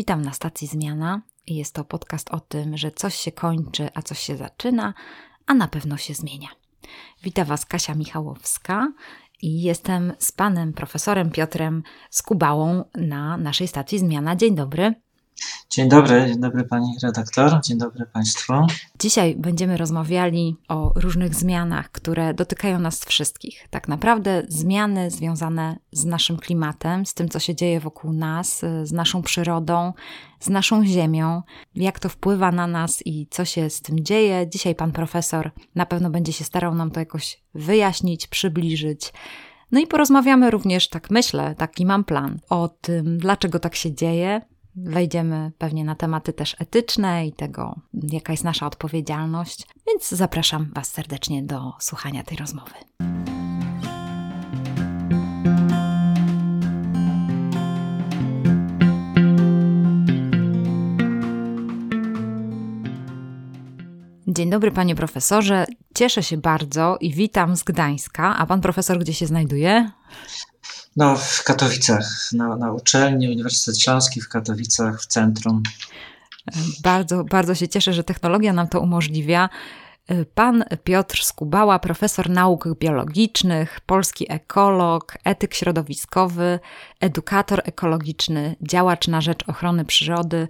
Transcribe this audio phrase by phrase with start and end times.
[0.00, 1.22] Witam na stacji Zmiana.
[1.46, 4.94] Jest to podcast o tym, że coś się kończy, a coś się zaczyna,
[5.46, 6.48] a na pewno się zmienia.
[7.22, 8.92] Witam Was Kasia Michałowska
[9.42, 14.36] i jestem z panem profesorem Piotrem Skubałą na naszej stacji Zmiana.
[14.36, 14.94] Dzień dobry.
[15.70, 18.52] Dzień dobry, dzień dobry pani redaktor, dzień dobry państwu.
[18.98, 23.68] Dzisiaj będziemy rozmawiali o różnych zmianach, które dotykają nas wszystkich.
[23.70, 28.92] Tak naprawdę zmiany związane z naszym klimatem, z tym, co się dzieje wokół nas, z
[28.92, 29.92] naszą przyrodą,
[30.40, 31.42] z naszą ziemią,
[31.74, 34.46] jak to wpływa na nas i co się z tym dzieje.
[34.48, 39.12] Dzisiaj pan profesor na pewno będzie się starał nam to jakoś wyjaśnić, przybliżyć.
[39.72, 44.40] No i porozmawiamy również, tak myślę, taki mam plan, o tym, dlaczego tak się dzieje,
[44.76, 50.90] Wejdziemy pewnie na tematy też etyczne i tego, jaka jest nasza odpowiedzialność, więc zapraszam Was
[50.90, 52.74] serdecznie do słuchania tej rozmowy.
[64.26, 65.66] Dzień dobry, panie profesorze.
[65.94, 68.36] Cieszę się bardzo i witam z Gdańska.
[68.36, 69.90] A pan profesor gdzie się znajduje?
[70.96, 75.62] No, w Katowicach, na, na uczelni Uniwersytet Śląski w Katowicach, w centrum.
[76.82, 79.48] Bardzo, bardzo się cieszę, że technologia nam to umożliwia.
[80.34, 86.58] Pan Piotr Skubała, profesor nauk biologicznych, polski ekolog, etyk środowiskowy,
[87.00, 90.48] edukator ekologiczny, działacz na rzecz ochrony przyrody.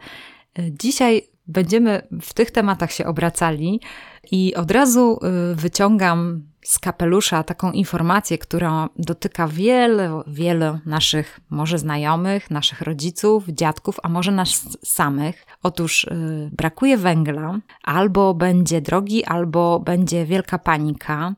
[0.58, 3.80] Dzisiaj będziemy w tych tematach się obracali
[4.30, 5.20] i od razu
[5.52, 13.44] y, wyciągam z kapelusza taką informację, która dotyka wiele, wielu naszych może znajomych, naszych rodziców,
[13.48, 15.46] dziadków, a może nas samych.
[15.62, 21.34] Otóż yy, brakuje węgla, albo będzie drogi, albo będzie wielka panika.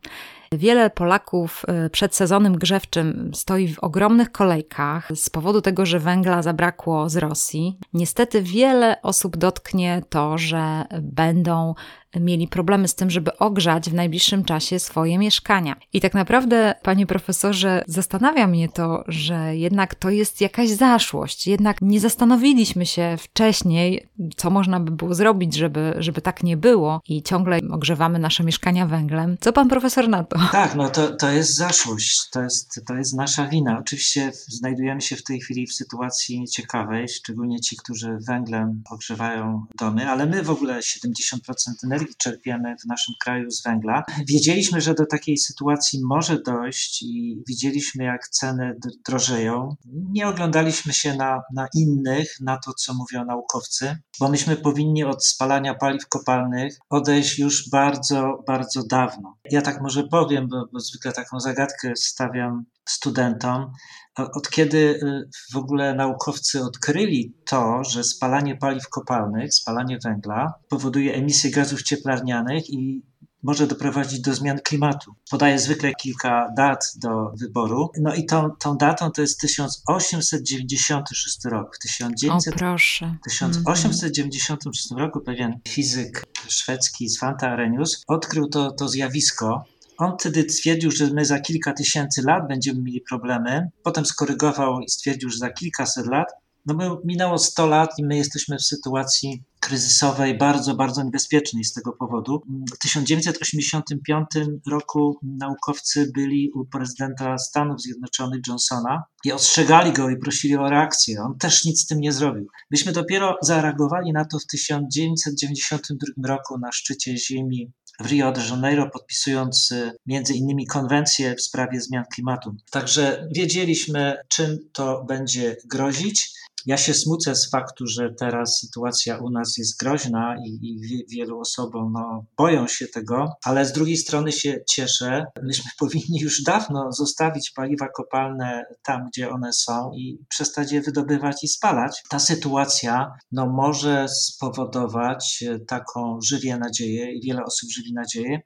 [0.52, 6.42] Wiele Polaków y, przed sezonem grzewczym stoi w ogromnych kolejkach z powodu tego, że węgla
[6.42, 7.78] zabrakło z Rosji.
[7.94, 11.74] Niestety wiele osób dotknie to, że będą
[12.20, 15.76] mieli problemy z tym, żeby ogrzać w najbliższym czasie swoje mieszkania.
[15.92, 21.46] I tak naprawdę, panie profesorze, zastanawia mnie to, że jednak to jest jakaś zaszłość.
[21.46, 27.00] Jednak nie zastanowiliśmy się wcześniej, co można by było zrobić, żeby, żeby tak nie było
[27.08, 29.36] i ciągle ogrzewamy nasze mieszkania węglem.
[29.40, 30.38] Co pan profesor na to?
[30.52, 33.78] Tak, no to, to jest zaszłość, to jest, to jest nasza wina.
[33.78, 40.10] Oczywiście znajdujemy się w tej chwili w sytuacji nieciekawej, szczególnie ci, którzy węglem ogrzewają domy,
[40.10, 41.36] ale my w ogóle 70%
[41.84, 44.02] energii energii czerpiemy w naszym kraju z węgla.
[44.28, 48.76] Wiedzieliśmy, że do takiej sytuacji może dojść i widzieliśmy, jak ceny
[49.06, 49.76] drożeją.
[49.86, 55.24] Nie oglądaliśmy się na, na innych, na to, co mówią naukowcy, bo myśmy powinni od
[55.26, 59.36] spalania paliw kopalnych odejść już bardzo, bardzo dawno.
[59.50, 63.72] Ja tak może powiem, bo, bo zwykle taką zagadkę stawiam studentom,
[64.16, 71.14] od kiedy y, w ogóle naukowcy odkryli to, że spalanie paliw kopalnych, spalanie węgla powoduje
[71.14, 73.02] emisję gazów cieplarnianych i
[73.42, 75.14] może doprowadzić do zmian klimatu.
[75.30, 77.90] Podaję zwykle kilka dat do wyboru.
[78.00, 81.76] No i tą, tą datą to jest 1896 rok.
[81.76, 83.16] W 1900, o, proszę.
[83.24, 89.64] 1896 roku pewien fizyk szwedzki Svante Arrhenius odkrył to, to zjawisko
[90.02, 93.70] on wtedy stwierdził, że my za kilka tysięcy lat będziemy mieli problemy.
[93.82, 96.28] Potem skorygował i stwierdził, że za kilkaset lat.
[96.66, 101.92] No minęło 100 lat i my jesteśmy w sytuacji kryzysowej, bardzo, bardzo niebezpiecznej z tego
[101.92, 102.42] powodu.
[102.74, 104.26] W 1985
[104.70, 111.22] roku naukowcy byli u prezydenta Stanów Zjednoczonych Johnsona i ostrzegali go i prosili o reakcję.
[111.22, 112.46] On też nic z tym nie zrobił.
[112.70, 118.90] Myśmy dopiero zareagowali na to w 1992 roku na szczycie Ziemi w Rio de Janeiro,
[118.90, 122.54] podpisując y, między innymi konwencję w sprawie zmian klimatu.
[122.70, 126.32] Także wiedzieliśmy, czym to będzie grozić.
[126.66, 131.40] Ja się smucę z faktu, że teraz sytuacja u nas jest groźna i, i wielu
[131.40, 135.24] osobom no, boją się tego, ale z drugiej strony się cieszę.
[135.42, 141.44] Myśmy powinni już dawno zostawić paliwa kopalne tam, gdzie one są i przestać je wydobywać
[141.44, 142.02] i spalać.
[142.08, 148.40] Ta sytuacja no, może spowodować e, taką, żywię nadzieję i wiele osób żywi nadzieję,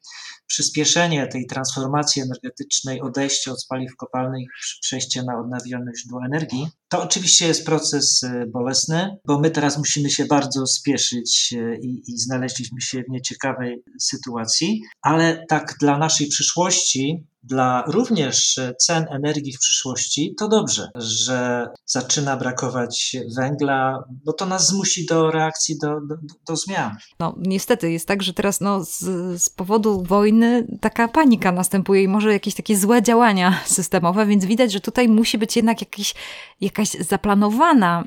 [0.46, 4.48] przyspieszenie tej transformacji energetycznej, odejście od paliw kopalnych,
[4.80, 6.68] przejście na odnawialne źródła energii.
[6.88, 12.02] To oczywiście jest proces e, bolesny, bo my teraz musimy się bardzo spieszyć e, i,
[12.06, 19.52] i znaleźliśmy się w nieciekawej sytuacji, ale tak dla naszej przyszłości dla również cen energii
[19.52, 26.00] w przyszłości, to dobrze, że zaczyna brakować węgla, bo to nas zmusi do reakcji, do,
[26.00, 26.14] do,
[26.48, 26.96] do zmian.
[27.18, 28.98] No, niestety jest tak, że teraz no, z,
[29.42, 34.72] z powodu wojny taka panika następuje i może jakieś takie złe działania systemowe, więc widać,
[34.72, 36.14] że tutaj musi być jednak jakiś,
[36.60, 38.04] jakaś zaplanowana.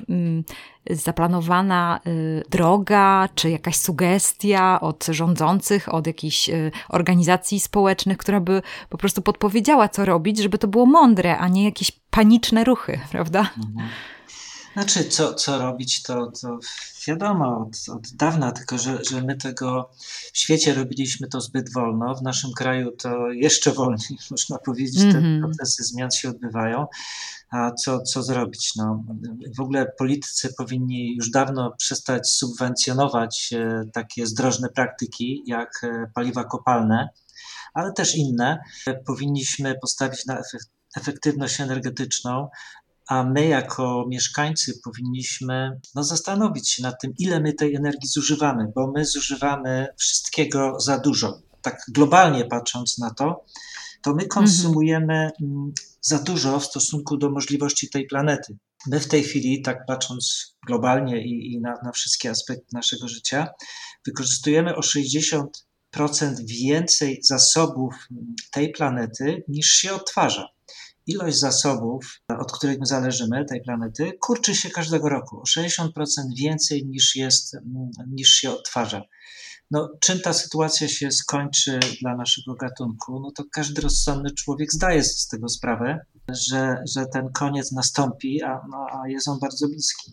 [0.90, 8.62] Zaplanowana y, droga, czy jakaś sugestia od rządzących, od jakichś y, organizacji społecznych, która by
[8.88, 13.40] po prostu podpowiedziała, co robić, żeby to było mądre, a nie jakieś paniczne ruchy, prawda?
[13.40, 13.88] Mhm.
[14.80, 16.58] Znaczy, co, co robić, to, to
[17.06, 19.90] wiadomo od, od dawna, tylko że, że my tego
[20.32, 22.14] w świecie robiliśmy to zbyt wolno.
[22.14, 25.40] W naszym kraju to jeszcze wolniej, można powiedzieć, te mm -hmm.
[25.44, 26.86] procesy zmian się odbywają.
[27.50, 28.72] A co, co zrobić?
[28.76, 29.04] No,
[29.56, 36.44] w ogóle politycy powinni już dawno przestać subwencjonować e, takie zdrożne praktyki jak e, paliwa
[36.44, 37.08] kopalne,
[37.74, 38.58] ale też inne.
[39.06, 40.42] Powinniśmy postawić na
[40.96, 42.48] efektywność energetyczną,
[43.10, 48.72] a my jako mieszkańcy powinniśmy no, zastanowić się nad tym, ile my tej energii zużywamy,
[48.74, 51.42] bo my zużywamy wszystkiego za dużo.
[51.62, 53.44] Tak globalnie patrząc na to,
[54.02, 58.56] to my konsumujemy mm, za dużo w stosunku do możliwości tej planety.
[58.86, 63.48] My w tej chwili, tak patrząc globalnie i, i na, na wszystkie aspekty naszego życia,
[64.06, 65.44] wykorzystujemy o 60%
[66.46, 67.94] więcej zasobów
[68.52, 70.48] tej planety niż się odtwarza
[71.06, 75.88] ilość zasobów, od których my zależymy, tej planety, kurczy się każdego roku o 60%
[76.36, 77.56] więcej niż, jest,
[78.08, 79.02] niż się odtwarza.
[79.70, 85.02] No, czym ta sytuacja się skończy dla naszego gatunku, no to każdy rozsądny człowiek zdaje
[85.04, 85.98] sobie z tego sprawę,
[86.28, 90.12] że, że ten koniec nastąpi, a, no, a jest on bardzo bliski.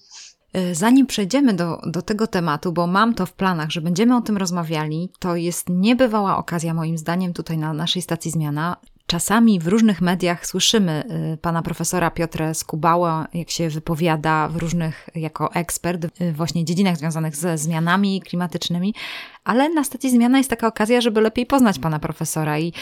[0.54, 4.22] E, zanim przejdziemy do, do tego tematu, bo mam to w planach, że będziemy o
[4.22, 9.68] tym rozmawiali, to jest niebywała okazja, moim zdaniem, tutaj na naszej stacji Zmiana, Czasami w
[9.68, 16.08] różnych mediach słyszymy y, pana profesora Piotra Skubała, jak się wypowiada w różnych, jako ekspert,
[16.20, 18.94] w właśnie dziedzinach związanych ze zmianami klimatycznymi,
[19.44, 22.74] ale na stacji Zmiana jest taka okazja, żeby lepiej poznać pana profesora i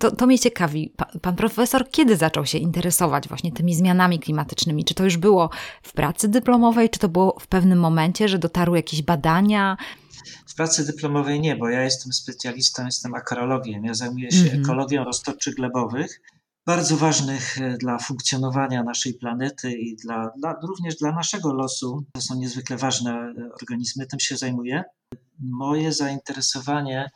[0.00, 0.92] to, to mnie ciekawi.
[1.22, 4.84] Pan profesor kiedy zaczął się interesować właśnie tymi zmianami klimatycznymi?
[4.84, 5.50] Czy to już było
[5.82, 9.76] w pracy dyplomowej, czy to było w pewnym momencie, że dotarły jakieś badania?
[10.46, 13.84] W pracy dyplomowej nie, bo ja jestem specjalistą, jestem akrologiem.
[13.84, 14.60] Ja zajmuję się mm -hmm.
[14.60, 16.20] ekologią roztoczy glebowych,
[16.68, 22.04] bardzo ważnych e, dla funkcjonowania naszej planety i dla, dla, również dla naszego losu.
[22.12, 24.84] To są niezwykle ważne e, organizmy, tym się zajmuję.
[25.38, 27.10] Moje zainteresowanie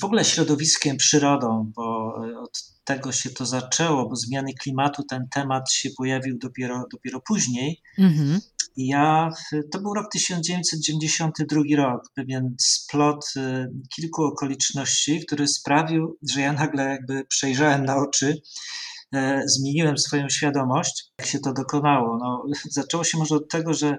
[0.00, 5.28] w ogóle środowiskiem, przyrodą, bo e, od tego się to zaczęło, bo zmiany klimatu, ten
[5.28, 7.82] temat się pojawił dopiero, dopiero później.
[7.98, 8.40] -hmm.
[8.76, 9.30] Ja,
[9.72, 16.84] to był rok 1992 rok, pewien splot y, kilku okoliczności, który sprawił, że ja nagle
[16.84, 18.42] jakby przejrzałem na oczy,
[19.14, 22.18] e, zmieniłem swoją świadomość, jak się to dokonało.
[22.18, 23.98] No, zaczęło się może od tego, że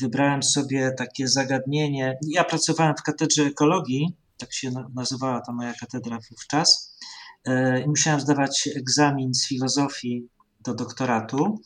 [0.00, 2.18] wybrałem sobie takie zagadnienie.
[2.28, 6.96] Ja pracowałem w katedrze ekologii, tak się nazywała ta moja katedra wówczas,
[7.44, 10.28] e, i musiałem zdawać egzamin z filozofii
[10.60, 11.60] do doktoratu.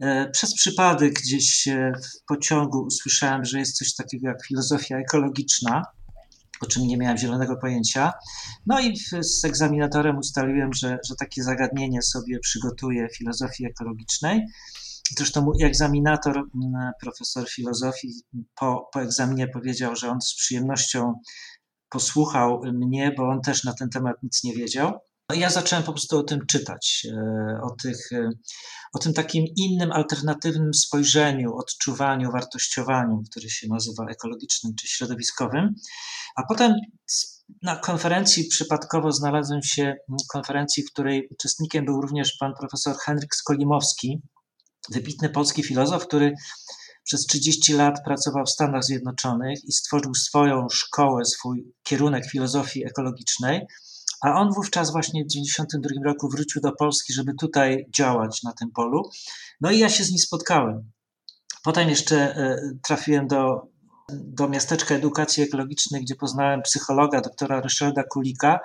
[0.00, 1.68] E, przez przypadek gdzieś
[2.04, 5.82] w pociągu usłyszałem, że jest coś takiego jak filozofia ekologiczna,
[6.60, 8.12] o czym nie miałem zielonego pojęcia.
[8.66, 14.46] No i z egzaminatorem ustaliłem, że, że takie zagadnienie sobie przygotuję filozofii ekologicznej.
[15.16, 16.42] Zresztą mój egzaminator,
[17.00, 18.12] profesor filozofii,
[18.54, 21.14] po, po egzaminie powiedział, że on z przyjemnością
[21.90, 24.92] posłuchał mnie, bo on też na ten temat nic nie wiedział.
[25.30, 28.30] No ja zacząłem po prostu o tym czytać, e, o, tych, e,
[28.94, 35.74] o tym takim innym, alternatywnym spojrzeniu, odczuwaniu, wartościowaniu, który się nazywa ekologicznym czy środowiskowym.
[36.36, 36.74] A potem
[37.62, 39.94] na konferencji przypadkowo znalazłem się
[40.32, 44.22] konferencji, w której uczestnikiem był również pan profesor Henryk Skolimowski,
[44.90, 46.34] wybitny polski filozof, który
[47.08, 53.66] przez 30 lat pracował w Stanach Zjednoczonych i stworzył swoją szkołę, swój kierunek filozofii ekologicznej.
[54.20, 58.70] A on wówczas właśnie w 1992 roku wrócił do Polski, żeby tutaj działać na tym
[58.70, 59.10] polu.
[59.60, 60.90] No i ja się z nim spotkałem.
[61.64, 63.68] Potem jeszcze e, trafiłem do,
[64.12, 68.60] do miasteczka edukacji ekologicznej, gdzie poznałem psychologa, doktora Ryszarda Kulika.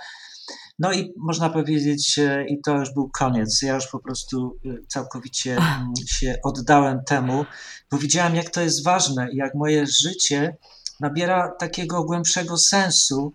[0.79, 3.61] No i można powiedzieć, e, i to już był koniec.
[3.61, 7.45] Ja już po prostu e, całkowicie mm, się oddałem temu,
[7.91, 10.57] bo widziałem, jak to jest ważne i jak moje życie
[10.99, 13.33] nabiera takiego głębszego sensu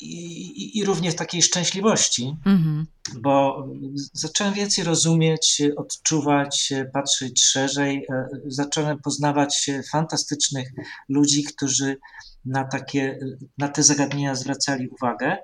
[0.00, 2.84] i, i, również takiej szczęśliwości, mm-hmm.
[3.20, 3.66] bo
[4.12, 8.06] zacząłem więcej rozumieć, odczuwać, patrzeć szerzej.
[8.10, 10.68] E, zacząłem poznawać fantastycznych
[11.08, 11.96] ludzi, którzy
[12.44, 13.18] na, takie,
[13.58, 15.36] na te zagadnienia zwracali uwagę.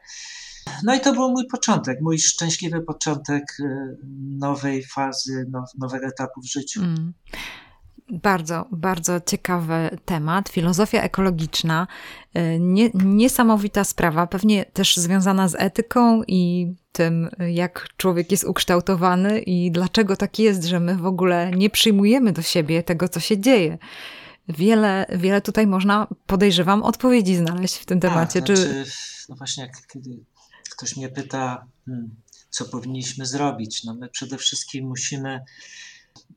[0.85, 3.45] No i to był mój początek, mój szczęśliwy początek
[4.39, 6.81] nowej fazy, nowego etapu w życiu.
[6.81, 7.13] Mm.
[8.11, 10.49] Bardzo, bardzo ciekawy temat.
[10.49, 11.87] Filozofia ekologiczna.
[12.35, 19.41] E, nie, niesamowita sprawa, pewnie też związana z etyką i tym, jak człowiek jest ukształtowany
[19.41, 23.39] i dlaczego tak jest, że my w ogóle nie przyjmujemy do siebie tego, co się
[23.39, 23.79] dzieje.
[24.49, 28.43] Wiele, wiele tutaj można, podejrzewam, odpowiedzi znaleźć w tym tak, temacie.
[28.43, 28.91] Tak, znaczy, Czy...
[29.29, 30.11] No właśnie, jak kiedy
[30.77, 35.41] ktoś mnie pyta, hmm, co powinniśmy zrobić, no my przede wszystkim musimy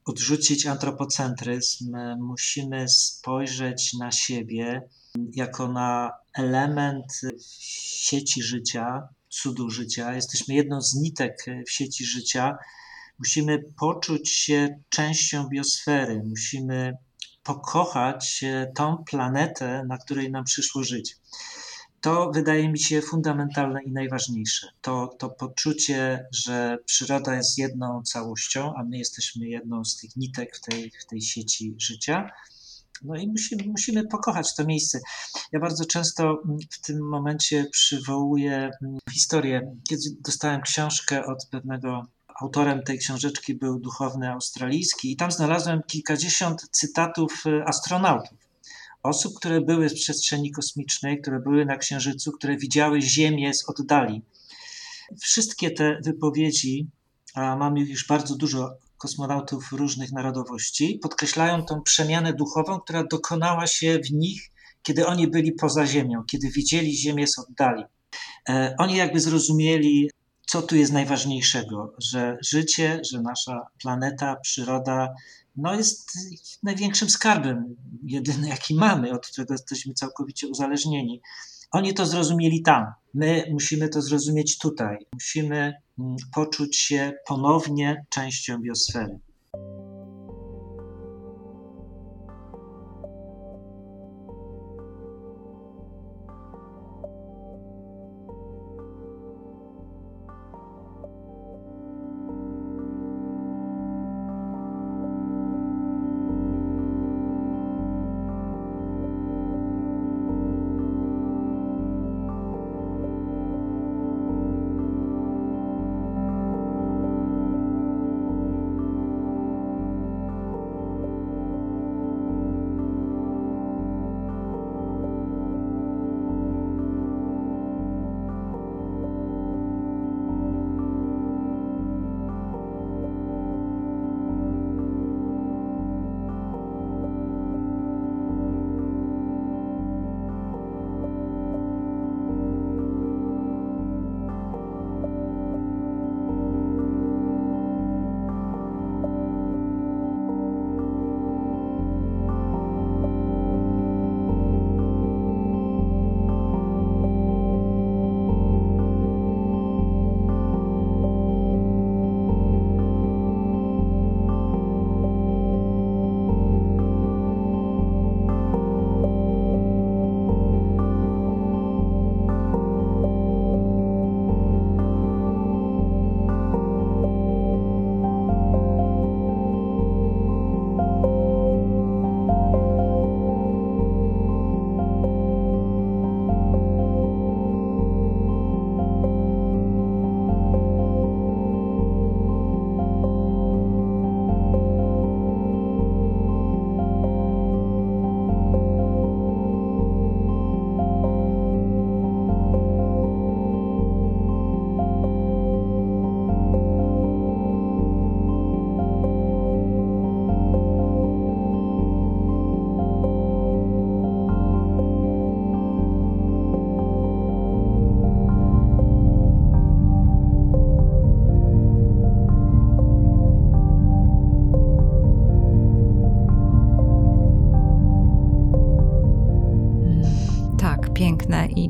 [0.06, 4.82] odrzucić antropocentryzm, musimy spojrzeć na siebie
[5.36, 7.22] jako na element
[7.60, 10.16] sieci życia, cudu życia.
[10.16, 12.58] Jesteśmy jedną z nitek w sieci życia.
[13.20, 16.98] Musimy poczuć się częścią biosfery, musimy
[17.44, 18.44] pokochać
[18.76, 21.18] tą planetę, na której nam przyszło żyć.
[22.02, 24.68] To wydaje mi się fundamentalne i najważniejsze.
[24.82, 30.56] To, to poczucie, że przyroda jest jedną całością, a my jesteśmy jedną z tych nitek
[30.56, 32.32] w tej, w tej sieci życia.
[33.04, 35.00] No i musimy, musimy pokochać to miejsce.
[35.52, 36.42] Ja bardzo często
[36.72, 38.72] w tym momencie przywołuję
[39.12, 39.76] historię.
[39.90, 42.04] Kiedy dostałem książkę od pewnego
[42.42, 48.49] autorem tej książeczki był duchowny australijski i tam znalazłem kilkadziesiąt cytatów astronautów
[49.04, 54.22] osób, które były w przestrzeni kosmicznej, które były na Księżycu, które widziały Ziemię z oddali.
[55.22, 56.88] Wszystkie te wypowiedzi,
[57.36, 64.00] a mamy już bardzo dużo kosmonautów różnych narodowości, podkreślają tą przemianę duchową, która dokonała się
[64.06, 64.52] w nich,
[64.84, 67.84] kiedy oni byli poza Ziemią, kiedy widzieli Ziemię z oddali.
[68.50, 70.10] E, oni jakby zrozumieli,
[70.48, 75.14] co tu jest najważniejszego, że życie, że nasza planeta, przyroda
[75.62, 76.12] no jest
[76.64, 81.22] największym skarbem, jedyny jaki mamy, od którego jesteśmy całkowicie uzależnieni.
[81.72, 82.86] Oni to zrozumieli tam.
[83.14, 84.98] My musimy to zrozumieć tutaj.
[85.14, 89.20] Musimy mm, poczuć się ponownie częścią biosfery.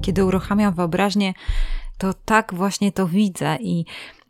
[0.02, 1.34] Kiedy uruchamiam wyobraźnię,
[1.98, 3.86] to tak właśnie to widzę i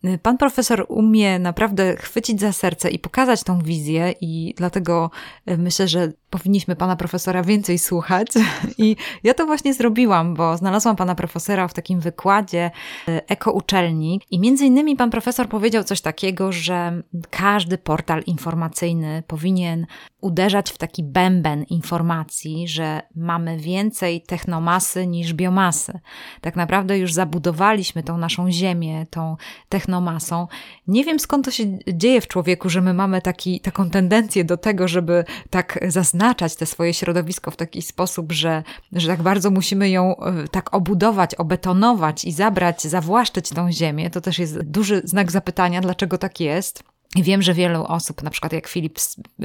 [0.06, 5.12] y, Pan profesor umie naprawdę chwycić za serce i pokazać tą wizję, i dlatego
[5.52, 8.28] y, myślę, że powinniśmy pana profesora więcej słuchać.
[8.78, 12.72] I ja to właśnie zrobiłam, bo znalazłam pana profesora w takim wykładzie
[13.10, 14.22] y, Eko Uczelni.
[14.32, 19.86] I między innymi pan profesor powiedział coś takiego, że każdy portal informacyjny powinien
[20.22, 26.00] uderzać w taki bęben informacji, że mamy więcej technomasy niż biomasy.
[26.42, 29.38] Tak naprawdę już zabudowaliśmy tą naszą ziemię, tą
[29.70, 30.48] technomasą.
[30.88, 34.58] Nie wiem skąd to się dzieje w człowieku, że my mamy taki, taką tendencję do
[34.58, 39.90] tego, żeby tak zaznaczać te swoje środowisko w taki sposób, że, że tak bardzo musimy
[39.90, 44.10] ją e, tak obudować, obetonować i zabrać, zawłaszczyć tą ziemię.
[44.10, 46.89] To też jest duży znak zapytania, dlaczego tak jest.
[47.16, 49.00] Wiem, że wielu osób, na przykład jak Philip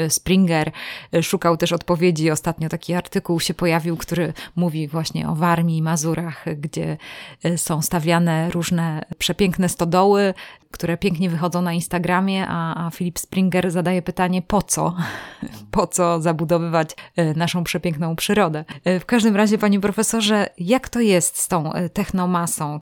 [0.09, 0.73] Springer,
[1.14, 2.30] y, szukał też odpowiedzi.
[2.30, 6.97] Ostatnio taki artykuł się pojawił, który mówi właśnie o Warmii i Mazurach, gdzie
[7.44, 10.35] y, są stawiane różne przepiękne stodoły,
[10.71, 14.94] które pięknie wychodzą na Instagramie, a, a Philip Springer zadaje pytanie, po co?
[15.71, 18.64] Po co zabudowywać y, naszą przepiękną przyrodę?
[19.00, 22.80] W każdym razie, panie profesorze, jak to jest z tą technomasą?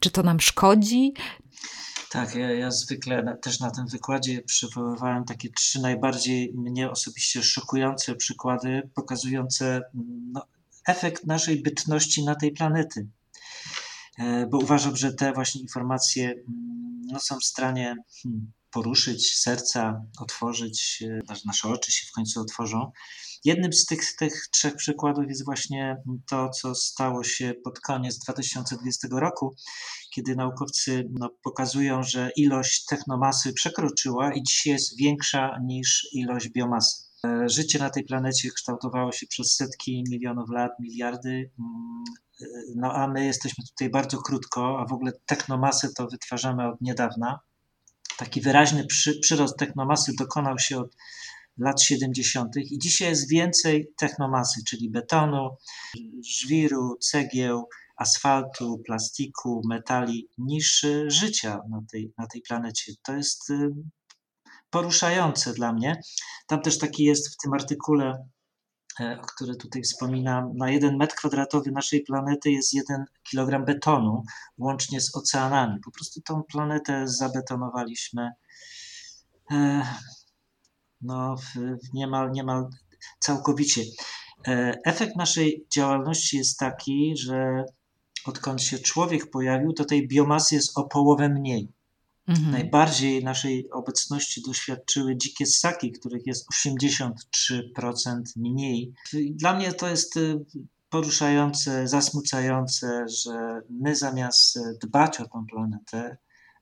[0.00, 1.14] Czy to nam szkodzi?
[2.10, 7.42] Tak, ja, ja zwykle na, też na tym wykładzie przywoływałem takie trzy najbardziej mnie osobiście
[7.42, 9.82] szokujące przykłady pokazujące
[10.32, 10.46] no,
[10.86, 13.06] efekt naszej bytności na tej planety.
[14.18, 20.04] E, bo uważam, że te właśnie informacje mm, no, są w stanie hmm, poruszyć serca,
[20.18, 22.92] otworzyć, e, nasze oczy się w końcu otworzą.
[23.44, 25.96] Jednym z tych, tych trzech przykładów jest właśnie
[26.26, 29.56] to, co stało się pod koniec 2020 roku,
[30.16, 37.04] kiedy naukowcy no, pokazują, że ilość technomasy przekroczyła i dzisiaj jest większa niż ilość biomasy.
[37.24, 42.04] E, życie na tej planecie kształtowało się przez setki milionów lat, miliardy, mm,
[42.40, 42.44] e,
[42.76, 47.40] no a my jesteśmy tutaj bardzo krótko, a w ogóle technomasę to wytwarzamy od niedawna.
[48.18, 50.96] Taki wyraźny przy, przyrost technomasy dokonał się od
[51.58, 52.56] lat 70.
[52.56, 55.56] i dzisiaj jest więcej technomasy, czyli betonu,
[56.24, 62.92] żwiru, cegieł, asfaltu, plastiku, metali niż życia na tej, na tej planecie.
[63.02, 63.70] To jest y,
[64.70, 66.00] poruszające dla mnie.
[66.46, 68.28] Tam też taki jest w tym artykule,
[69.00, 74.22] e, o którym tutaj wspominam, na jeden metr kwadratowy naszej planety jest jeden kilogram betonu,
[74.58, 75.80] łącznie z oceanami.
[75.84, 78.30] Po prostu tą planetę zabetonowaliśmy
[79.50, 79.82] e,
[81.00, 81.34] no,
[81.94, 82.68] niemal, niemal
[83.20, 83.82] całkowicie.
[84.48, 87.64] E, efekt naszej działalności jest taki, że
[88.26, 91.68] odkąd się człowiek pojawił, to tej biomasy jest o połowę mniej.
[92.28, 92.50] Mhm.
[92.50, 98.92] Najbardziej naszej obecności doświadczyły dzikie ssaki, których jest 83% mniej.
[99.30, 100.44] Dla mnie to jest y,
[100.90, 106.16] poruszające, zasmucające, że my zamiast dbać o tę planetę,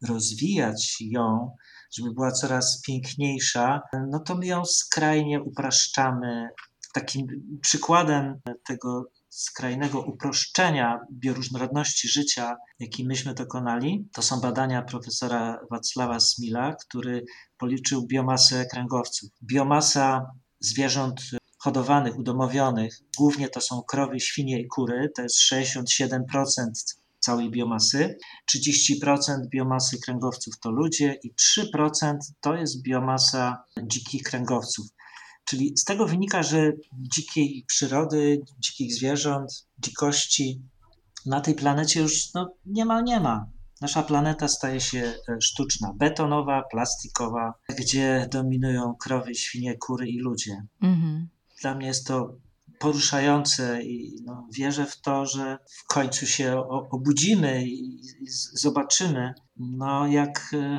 [0.08, 1.56] rozwijać ją,
[1.96, 6.48] żeby była coraz piękniejsza, no to my ją skrajnie upraszczamy.
[6.94, 7.26] Takim
[7.60, 16.74] przykładem tego skrajnego uproszczenia bioróżnorodności życia, jaki myśmy dokonali, to są badania profesora Wacława Smila,
[16.74, 17.24] który
[17.58, 19.30] policzył biomasę kręgowców.
[19.42, 20.26] Biomasa
[20.60, 21.20] zwierząt
[21.58, 26.20] hodowanych, udomowionych, głównie to są krowy, świnie i kury, to jest 67%
[27.18, 28.18] całej biomasy.
[28.56, 34.86] 30% biomasy kręgowców to ludzie i 3% to jest biomasa dzikich kręgowców.
[35.44, 40.62] Czyli z tego wynika, że dzikiej przyrody, dzikich zwierząt, dzikości
[41.26, 43.46] na tej planecie już no, niemal nie ma.
[43.80, 50.66] Nasza planeta staje się e, sztuczna, betonowa, plastikowa, gdzie dominują krowy, świnie, kury i ludzie.
[50.82, 51.28] Mhm.
[51.60, 52.36] Dla mnie jest to
[52.78, 58.00] poruszające i no, wierzę w to, że w końcu się obudzimy i,
[58.52, 60.78] zobaczymy, no, jak e,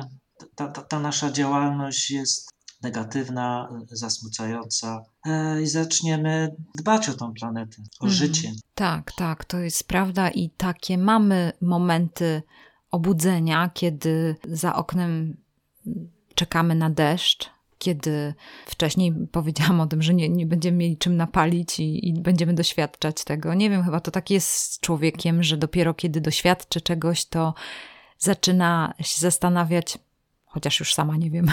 [0.54, 7.76] ta, ta, ta nasza działalność jest negatywna, zasmucająca e, i zaczniemy dbać o tą planetę,
[8.00, 8.12] o mhm.
[8.12, 8.52] życie.
[8.74, 12.42] Tak, tak, to jest prawda i takie mamy momenty
[12.90, 15.36] obudzenia, kiedy za oknem
[16.34, 18.34] czekamy na deszcz, kiedy
[18.66, 23.24] wcześniej powiedziałam o tym, że nie, nie będziemy mieli czym napalić i, i, będziemy doświadczać
[23.24, 23.54] tego.
[23.54, 27.54] Nie wiem, chyba to tak jest z człowiekiem, że dopiero kiedy doświadczy czegoś, to
[28.18, 29.98] zaczyna się zastanawiać,
[30.44, 31.46] chociaż już sama nie wiem,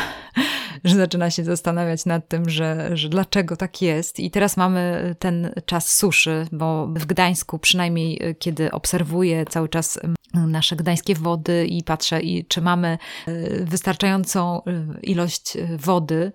[0.83, 4.19] że zaczyna się zastanawiać nad tym, że, że dlaczego tak jest.
[4.19, 9.99] I teraz mamy ten czas suszy, bo w Gdańsku, przynajmniej e, kiedy obserwuję cały czas
[10.33, 16.31] nasze gdańskie wody i patrzę, i czy mamy e, wystarczającą e, ilość wody.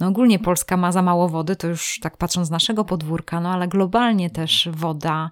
[0.00, 3.52] No ogólnie Polska ma za mało wody, to już tak patrząc z naszego podwórka, no
[3.52, 5.30] ale globalnie też woda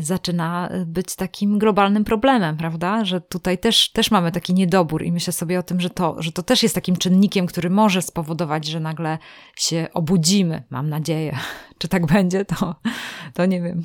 [0.00, 3.04] zaczyna być takim globalnym problemem, prawda?
[3.04, 6.32] Że tutaj też, też mamy taki niedobór i myślę sobie o tym, że to, że
[6.32, 9.18] to też jest takim czynnikiem, który może spowodować, że nagle
[9.56, 11.38] się obudzimy, mam nadzieję.
[11.78, 12.74] Czy tak będzie, to,
[13.34, 13.82] to nie wiem.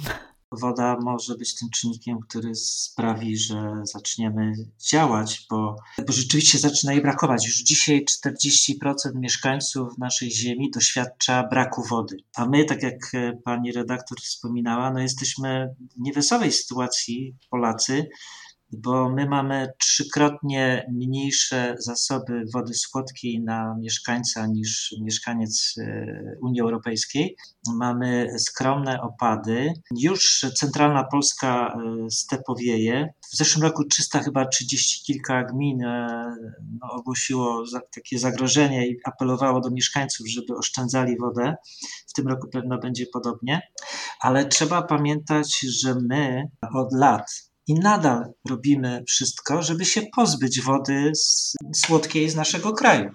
[0.51, 4.53] Woda może być tym czynnikiem, który sprawi, że zaczniemy
[4.89, 5.75] działać, bo,
[6.07, 7.45] bo rzeczywiście zaczyna jej brakować.
[7.45, 12.17] Już dzisiaj 40% mieszkańców naszej Ziemi doświadcza braku wody.
[12.35, 13.12] A my, tak jak
[13.43, 18.09] pani redaktor wspominała, no jesteśmy w niewesołej sytuacji, Polacy,
[18.71, 26.05] bo my mamy trzykrotnie mniejsze zasoby wody słodkiej na mieszkańca niż mieszkaniec e,
[26.41, 27.36] Unii Europejskiej.
[27.75, 29.73] Mamy skromne opady.
[29.97, 33.13] Już centralna Polska e, stepowieje.
[33.34, 36.36] W zeszłym roku 300 chyba 30 kilka gmin e,
[36.82, 37.63] no, ogłosiło
[37.95, 41.55] takie zagrożenie i apelowało do mieszkańców, żeby oszczędzali wodę.
[42.08, 43.62] W tym roku pewno będzie podobnie,
[44.21, 51.12] ale trzeba pamiętać, że my od lat i nadal robimy wszystko, żeby się pozbyć wody
[51.75, 53.10] słodkiej z naszego kraju.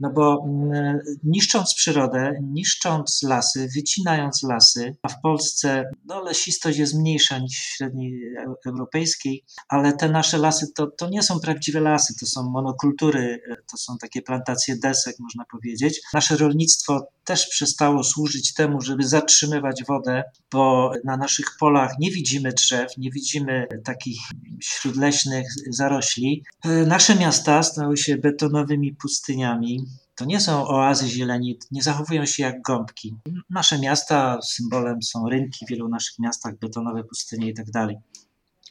[0.00, 6.94] No bo mm, niszcząc przyrodę, niszcząc lasy, wycinając lasy, a w Polsce no, lesistość jest
[6.94, 8.22] mniejsza niż w średniej
[8.66, 13.76] europejskiej, ale te nasze lasy to, to nie są prawdziwe lasy, to są monokultury, to
[13.76, 16.00] są takie plantacje desek, można powiedzieć.
[16.14, 22.52] Nasze rolnictwo też przestało służyć temu, żeby zatrzymywać wodę, bo na naszych polach nie widzimy
[22.52, 24.18] drzew, nie widzimy takich
[24.60, 26.44] śródleśnych zarośli.
[26.86, 29.86] Nasze miasta stały się betonowymi pustyniami.
[30.14, 33.16] To nie są oazy zieleni, nie zachowują się jak gąbki.
[33.50, 37.96] Nasze miasta symbolem są rynki w wielu naszych miastach, betonowe pustynie i tak dalej.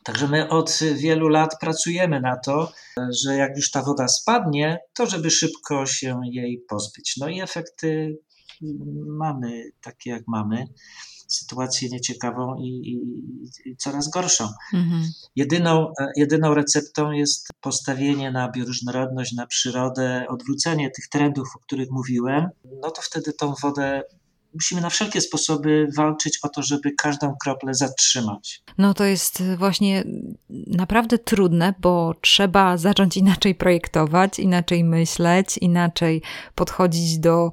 [0.03, 2.71] Także my od wielu lat pracujemy na to,
[3.23, 7.17] że jak już ta woda spadnie, to żeby szybko się jej pozbyć.
[7.17, 8.17] No i efekty
[9.07, 10.67] mamy takie, jak mamy
[11.31, 12.99] sytuację nieciekawą i, i,
[13.69, 14.47] i coraz gorszą.
[14.73, 15.03] Mhm.
[15.35, 21.91] Jedyną, e, jedyną receptą jest postawienie na bioróżnorodność, na przyrodę, odwrócenie tych trendów, o których
[21.91, 22.49] mówiłem.
[22.81, 24.03] No to wtedy tą wodę
[24.53, 28.63] musimy na wszelkie sposoby walczyć o to, żeby każdą kroplę zatrzymać.
[28.77, 30.03] No to jest właśnie
[30.67, 36.21] naprawdę trudne, bo trzeba zacząć inaczej projektować, inaczej myśleć, inaczej
[36.55, 37.51] podchodzić do,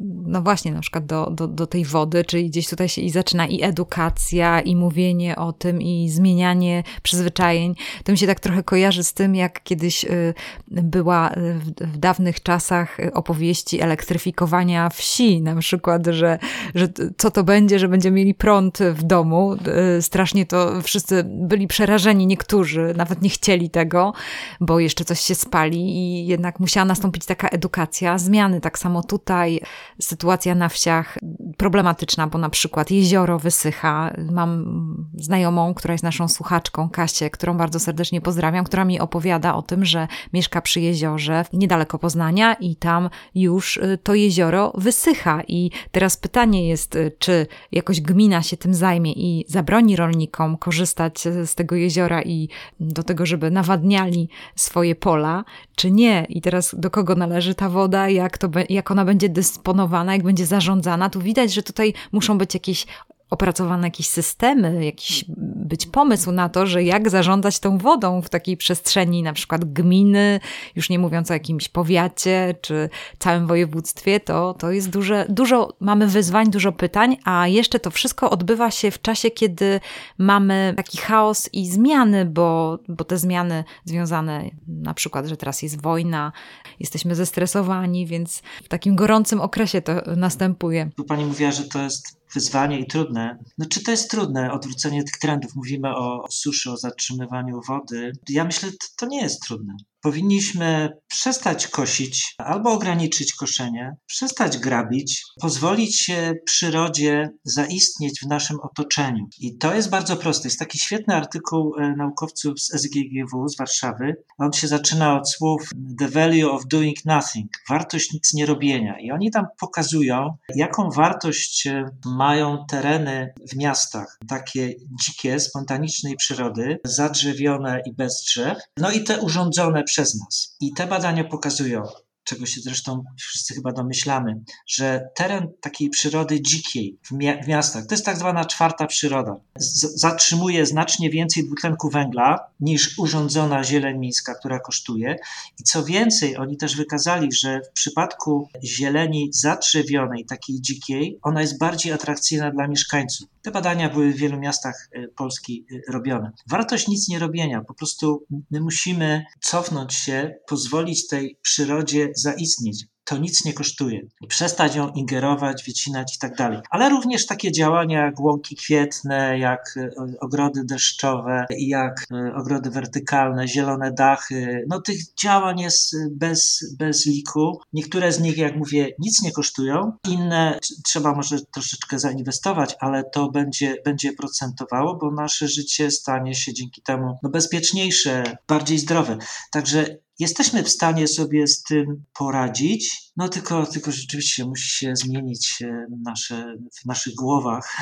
[0.00, 3.46] no właśnie, na przykład do, do, do tej wody, czyli gdzieś tutaj się i zaczyna
[3.46, 7.74] i edukacja, i mówienie o tym, i zmienianie przyzwyczajeń.
[8.04, 10.34] To mi się tak trochę kojarzy z tym, jak kiedyś y,
[10.68, 16.38] była w, w dawnych czasach opowieści elektryfikowania wsi, na przykład, że
[16.74, 19.56] że co to będzie, że będziemy mieli prąd w domu.
[19.96, 24.12] E, strasznie to wszyscy byli przerażeni, niektórzy nawet nie chcieli tego,
[24.60, 28.60] bo jeszcze coś się spali i jednak musiała nastąpić taka edukacja, zmiany.
[28.60, 29.60] Tak samo tutaj
[30.00, 31.18] sytuacja na wsiach
[31.56, 34.14] problematyczna, bo na przykład jezioro wysycha.
[34.32, 39.62] Mam znajomą, która jest naszą słuchaczką, Kasię, którą bardzo serdecznie pozdrawiam, która mi opowiada o
[39.62, 45.42] tym, że mieszka przy jeziorze niedaleko Poznania i tam już e, to jezioro wysycha.
[45.48, 50.56] I teraz pytanie, pytanie jest, y, czy jakoś gmina się tym zajmie i zabroni rolnikom
[50.56, 52.48] korzystać z tego jeziora i
[52.80, 55.44] do tego, żeby nawadniali swoje pola,
[55.76, 56.26] czy nie.
[56.28, 60.46] I teraz do kogo należy ta woda, jak, to, jak ona będzie dysponowana, jak będzie
[60.46, 61.10] zarządzana.
[61.10, 62.86] Tu widać, że tutaj muszą być jakieś
[63.30, 65.24] opracowane jakieś systemy, jakiś
[65.70, 70.40] być pomysł na to, że jak zarządzać tą wodą w takiej przestrzeni, na przykład gminy,
[70.76, 72.88] już nie mówiąc o jakimś powiacie czy
[73.18, 78.30] całym województwie, to, to jest duże, dużo, mamy wyzwań, dużo pytań, a jeszcze to wszystko
[78.30, 79.80] odbywa się w czasie, kiedy
[80.18, 85.82] mamy taki chaos i zmiany, bo, bo te zmiany związane na przykład, że teraz jest
[85.82, 86.32] wojna,
[86.80, 90.90] jesteśmy zestresowani, więc w takim gorącym okresie to następuje.
[90.96, 93.38] Tu pani mówiła, że to jest wyzwanie i trudne.
[93.58, 95.54] No, czy to jest trudne, odwrócenie tych trendów?
[95.54, 98.12] Mówimy o suszy, o zatrzymywaniu wody.
[98.28, 105.24] Ja myślę, że to nie jest trudne powinniśmy przestać kosić albo ograniczyć koszenie, przestać grabić,
[105.40, 106.10] pozwolić
[106.44, 109.26] przyrodzie zaistnieć w naszym otoczeniu.
[109.38, 110.48] I to jest bardzo proste.
[110.48, 114.16] Jest taki świetny artykuł e, naukowców z SGGW z Warszawy.
[114.38, 119.00] On się zaczyna od słów The value of doing nothing, wartość nic nie robienia.
[119.00, 126.78] I oni tam pokazują, jaką wartość e, mają tereny w miastach, takie dzikie, spontanicznej przyrody,
[126.84, 130.56] zadrzewione i bez drzew, no i te urządzone przez nas.
[130.60, 131.82] I te badania pokazują,
[132.30, 137.10] czego się zresztą wszyscy chyba domyślamy, że teren takiej przyrody dzikiej w,
[137.44, 142.98] w miastach, to jest tak zwana czwarta przyroda, z zatrzymuje znacznie więcej dwutlenku węgla niż
[142.98, 145.16] urządzona zieleń miejska, która kosztuje.
[145.60, 151.58] I co więcej, oni też wykazali, że w przypadku zieleni zadrzewionej, takiej dzikiej, ona jest
[151.58, 153.28] bardziej atrakcyjna dla mieszkańców.
[153.42, 156.32] Te badania były w wielu miastach y, Polski y, robione.
[156.46, 162.86] Wartość nic nie robienia, po prostu my musimy cofnąć się, pozwolić tej przyrodzie zaistnieć.
[163.04, 164.00] to nic nie kosztuje.
[164.28, 166.58] Przestać ją ingerować, wycinać i tak dalej.
[166.70, 173.48] Ale również takie działania jak łąki kwietne, jak e, ogrody deszczowe, jak e, ogrody wertykalne,
[173.48, 174.64] zielone dachy.
[174.68, 177.60] No tych działań jest bez, bez liku.
[177.72, 179.92] Niektóre z nich, jak mówię, nic nie kosztują.
[180.08, 186.52] Inne trzeba może troszeczkę zainwestować, ale to będzie, będzie procentowało, bo nasze życie stanie się
[186.52, 189.18] dzięki temu no, bezpieczniejsze, bardziej zdrowe.
[189.52, 189.86] Także
[190.20, 195.62] jesteśmy w stanie sobie z tym poradzić, no tylko, tylko rzeczywiście musi się zmienić
[196.04, 197.76] nasze, w naszych głowach,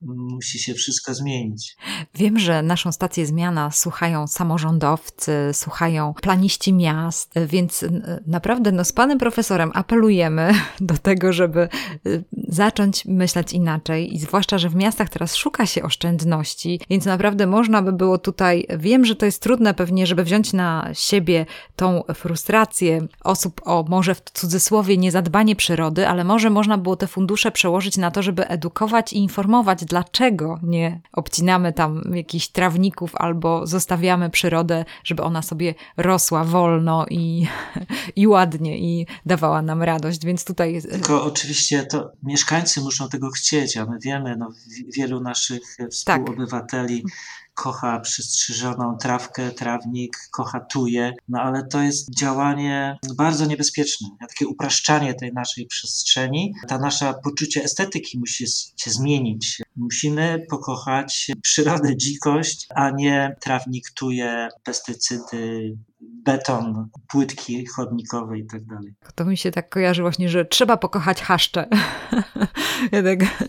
[0.34, 1.76] musi się wszystko zmienić.
[2.14, 7.84] Wiem, że naszą stację Zmiana słuchają samorządowcy, słuchają planiści miast, więc
[8.26, 11.68] naprawdę no, z panem profesorem apelujemy do tego, żeby
[12.48, 17.82] zacząć myśleć inaczej i zwłaszcza, że w miastach teraz szuka się oszczędności, więc naprawdę można
[17.82, 23.06] by było tutaj, wiem, że to jest trudne pewnie, żeby wziąć na siebie tą frustrację
[23.24, 24.65] osób o może w cudzysłowie
[24.98, 29.84] niezadbanie przyrody, ale może można było te fundusze przełożyć na to, żeby edukować i informować,
[29.84, 37.46] dlaczego nie obcinamy tam jakichś trawników albo zostawiamy przyrodę, żeby ona sobie rosła wolno i,
[38.16, 40.24] i ładnie i dawała nam radość.
[40.24, 40.82] Więc tutaj.
[40.82, 44.48] Tylko oczywiście to mieszkańcy muszą tego chcieć, a my wiemy, no,
[44.96, 45.90] wielu naszych tak.
[45.90, 47.02] współobywateli.
[47.02, 54.08] Tak kocha przystrzyżoną trawkę, trawnik, kocha tuje, no ale to jest działanie bardzo niebezpieczne.
[54.20, 59.62] Takie upraszczanie tej naszej przestrzeni, ta nasza poczucie estetyki musi się zmienić.
[59.76, 65.76] Musimy pokochać przyrodę, dzikość, a nie trawnik, tuje, pestycydy,
[66.24, 68.94] beton, płytki chodnikowe i tak dalej.
[69.14, 71.68] To mi się tak kojarzy właśnie, że trzeba pokochać haszcze.
[72.92, 73.46] ja tak...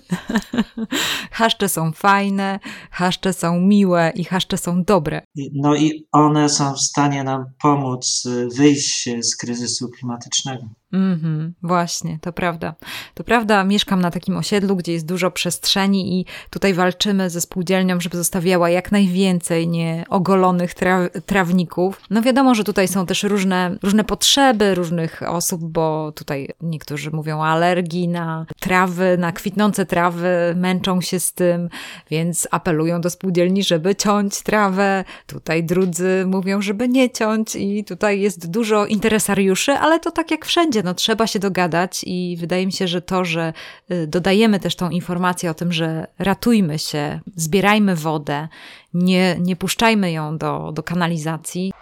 [1.31, 2.59] haszcze są fajne,
[2.91, 5.21] haszcze są miłe i haszcze są dobre.
[5.53, 10.63] No i one są w stanie nam pomóc y, wyjść z kryzysu klimatycznego.
[10.93, 12.75] Mhm, właśnie, to prawda.
[13.13, 17.99] To prawda, mieszkam na takim osiedlu, gdzie jest dużo przestrzeni i tutaj walczymy ze spółdzielnią,
[17.99, 22.01] żeby zostawiała jak najwięcej nieogolonych tra trawników.
[22.09, 27.39] No wiadomo, że tutaj są też różne, różne potrzeby różnych osób, bo tutaj niektórzy mówią
[27.39, 31.69] o alergii na trawy, na kwitnące trawy, męczą się z tym,
[32.09, 35.03] więc apelują do spółdzielni, żeby ciąć trawę.
[35.25, 40.45] Tutaj drudzy mówią, żeby nie ciąć i tutaj jest dużo interesariuszy, ale to tak jak
[40.45, 43.53] wszędzie no trzeba się dogadać i wydaje mi się, że to, że
[43.91, 48.47] y, dodajemy też tą informację o tym, że ratujmy się, zbierajmy wodę,
[48.93, 51.73] nie, nie puszczajmy ją do, do kanalizacji.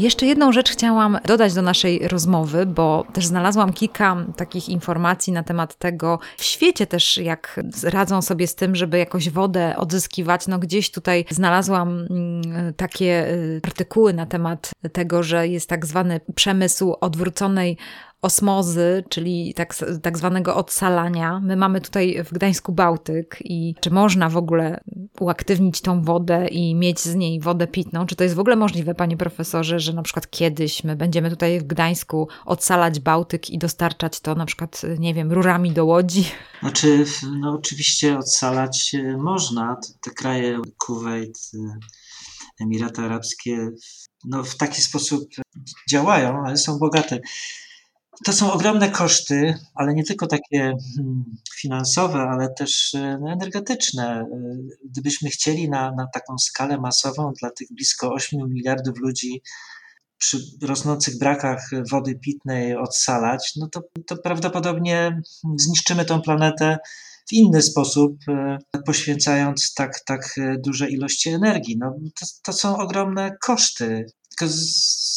[0.00, 5.42] Jeszcze jedną rzecz chciałam dodać do naszej rozmowy, bo też znalazłam kilka takich informacji na
[5.42, 10.46] temat tego w świecie też, jak radzą sobie z tym, żeby jakoś wodę odzyskiwać.
[10.46, 16.20] No gdzieś tutaj znalazłam mm, takie y, artykuły na temat tego, że jest tak zwany
[16.34, 17.76] przemysł odwróconej
[18.22, 21.40] osmozy, czyli tak, tak zwanego odsalania.
[21.40, 24.80] My mamy tutaj w Gdańsku Bałtyk i czy można w ogóle
[25.20, 28.06] uaktywnić tą wodę i mieć z niej wodę pitną.
[28.06, 31.60] Czy to jest w ogóle możliwe, panie profesorze, że na przykład kiedyś my będziemy tutaj
[31.60, 36.24] w Gdańsku odsalać Bałtyk i dostarczać to na przykład, nie wiem, rurami do Łodzi?
[36.60, 37.04] Znaczy,
[37.40, 39.76] no oczywiście odsalać e, można.
[40.00, 41.78] Te kraje Kuwait, e,
[42.60, 43.68] Emiraty Arabskie
[44.24, 45.28] no, w taki sposób
[45.90, 47.20] działają, ale są bogate.
[48.24, 51.24] To są ogromne koszty, ale nie tylko takie hmm,
[51.56, 54.20] finansowe, ale też e, no, energetyczne.
[54.20, 54.26] E,
[54.84, 59.42] gdybyśmy chcieli na, na taką skalę masową dla tych blisko 8 miliardów ludzi
[60.18, 65.22] przy rosnących brakach wody pitnej odsalać, no to, to prawdopodobnie
[65.56, 66.78] zniszczymy tą planetę
[67.28, 71.76] w inny sposób, e, poświęcając tak, tak duże ilości energii.
[71.78, 74.06] No, to, to są ogromne koszty.
[74.28, 74.54] Tylko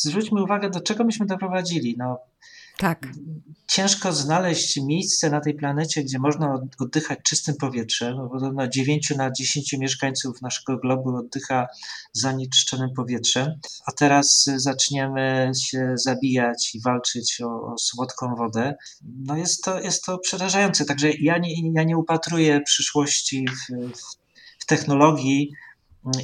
[0.03, 1.95] zwróćmy uwagę, do czego myśmy doprowadzili.
[1.97, 2.19] No,
[2.77, 3.07] tak.
[3.67, 8.15] Ciężko znaleźć miejsce na tej planecie, gdzie można oddychać czystym powietrzem.
[8.17, 11.67] No, podobno 9 na 10 mieszkańców naszego globu oddycha
[12.13, 13.47] zanieczyszczonym powietrzem,
[13.85, 18.75] a teraz zaczniemy się zabijać i walczyć o, o słodką wodę.
[19.25, 20.85] No jest to, jest to przerażające.
[20.85, 23.91] Także ja nie, ja nie upatruję przyszłości w,
[24.59, 25.51] w technologii,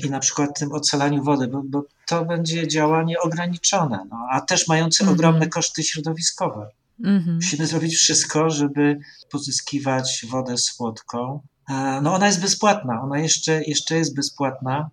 [0.05, 4.67] i na przykład tym ocalaniu wody, bo, bo to będzie działanie ograniczone, no, a też
[4.67, 5.17] mające mm -hmm.
[5.17, 6.69] ogromne koszty środowiskowe.
[7.03, 7.35] Mm -hmm.
[7.35, 8.99] Musimy zrobić wszystko, żeby
[9.31, 11.41] pozyskiwać wodę słodką.
[11.69, 14.89] E, no ona jest bezpłatna, ona jeszcze, jeszcze jest bezpłatna,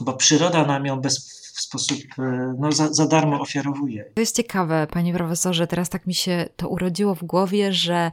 [0.00, 4.04] bo przyroda nam ją bez, w sposób e, no, za, za darmo ofiarowuje.
[4.14, 8.10] To jest ciekawe, panie profesorze, teraz tak mi się to urodziło w głowie, że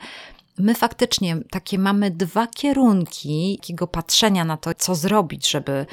[0.59, 5.85] My faktycznie takie mamy dwa kierunki takiego patrzenia na to, co zrobić, żeby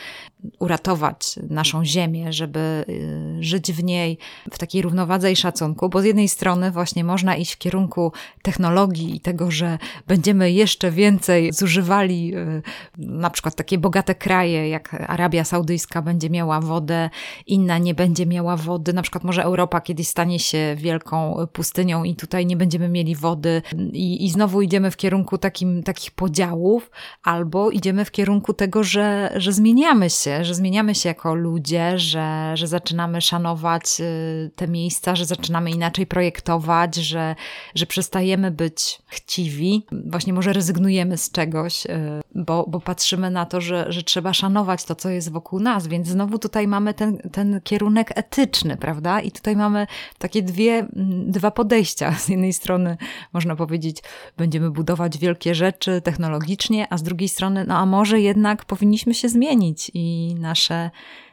[0.58, 4.18] uratować naszą ziemię, żeby y, żyć w niej
[4.50, 9.16] w takiej równowadze i szacunku, bo z jednej strony właśnie można iść w kierunku technologii
[9.16, 12.62] i tego, że będziemy jeszcze więcej zużywali y,
[12.98, 17.10] na przykład takie bogate kraje, jak Arabia Saudyjska będzie miała wodę,
[17.46, 22.14] inna nie będzie miała wody, na przykład może Europa kiedyś stanie się wielką pustynią i
[22.14, 23.62] tutaj nie będziemy mieli wody.
[23.92, 26.90] I, i znowu idziemy w kierunku takim, takich podziałów,
[27.22, 31.98] albo idziemy w kierunku tego, że, że zmieniamy się, się, że zmieniamy się jako ludzie,
[31.98, 37.36] że, że zaczynamy szanować y, te miejsca, że zaczynamy inaczej projektować, że,
[37.74, 39.86] że przestajemy być chciwi.
[40.06, 44.84] Właśnie może rezygnujemy z czegoś, y, bo, bo patrzymy na to, że, że trzeba szanować
[44.84, 45.86] to, co jest wokół nas.
[45.86, 49.20] Więc znowu tutaj mamy ten, ten kierunek etyczny, prawda?
[49.20, 49.86] I tutaj mamy
[50.18, 50.86] takie dwie,
[51.26, 52.12] dwa podejścia.
[52.18, 52.96] Z jednej strony
[53.32, 54.02] można powiedzieć,
[54.40, 59.28] będziemy budować wielkie rzeczy technologicznie, a z drugiej strony, no a może jednak powinniśmy się
[59.28, 60.90] zmienić i nasze,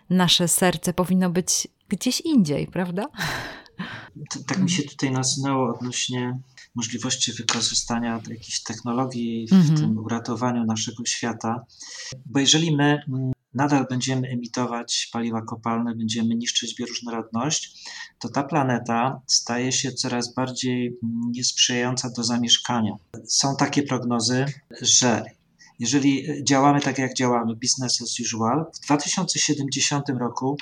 [0.09, 3.05] nasze serce powinno być gdzieś indziej, prawda?
[4.47, 6.39] Tak mi się tutaj nasunęło odnośnie
[6.75, 9.79] możliwości wykorzystania jakichś technologii w mm -hmm.
[9.79, 11.65] tym uratowaniu naszego świata.
[12.25, 17.89] Bo jeżeli my mm, nadal będziemy emitować paliwa kopalne, będziemy niszczyć bioróżnorodność,
[18.19, 20.97] to ta planeta staje się coraz bardziej
[21.31, 22.91] niesprzyjająca do zamieszkania.
[23.27, 24.45] Są takie prognozy,
[24.81, 25.23] że
[25.79, 30.57] jeżeli działamy tak, jak działamy, business as usual, w 2070 roku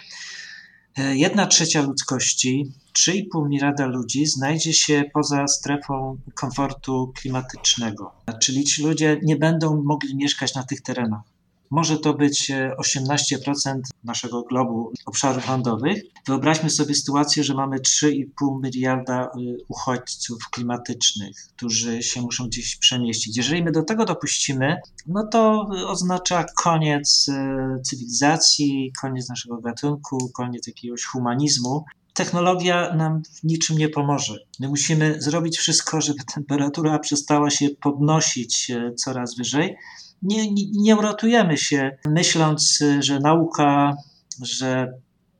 [0.97, 8.12] e, jedna trzecia ludzkości, 3,5 miliarda ludzi znajdzie się poza strefą komfortu klimatycznego.
[8.41, 11.35] Czyli ci ludzie nie będą mogli mieszkać na tych terenach.
[11.76, 16.04] Może to być 18% e, naszego globu obszarów lądowych.
[16.28, 19.30] Wyobraźmy sobie sytuację, że mamy 3,5 miliarda e,
[19.68, 23.38] uchodźców klimatycznych, którzy się muszą gdzieś przemieścić.
[23.38, 24.76] Jeżeli my do tego dopuścimy,
[25.08, 33.43] no to oznacza koniec e, cywilizacji, koniec naszego gatunku, koniec jakiegoś humanizmu technologia nam w
[33.43, 34.38] niczym nie pomoże.
[34.60, 39.75] My musimy zrobić wszystko, żeby temperatura przestała się podnosić coraz wyżej,
[40.21, 43.95] nie, nie, nie uratujemy się myśląc, że nauka,
[44.41, 44.93] że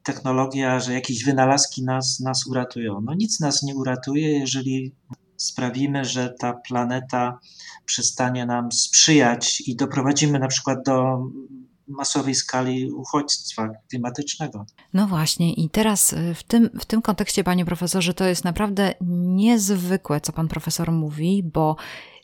[0.04, 3.02] technologia, że jakieś wynalazki nas, nas uratują.
[3.02, 4.92] No nic nas nie uratuje, jeżeli
[5.38, 7.40] sprawimy, że ta planeta
[7.86, 11.28] przestanie nam sprzyjać i doprowadzimy na przykład do
[11.88, 14.66] masowej skali uchodźstwa klimatycznego.
[14.94, 18.94] No właśnie, i teraz y, w tym, w tym kontekście, panie profesorze, to jest naprawdę
[19.02, 21.76] niezwykłe, co pan profesor mówi, bo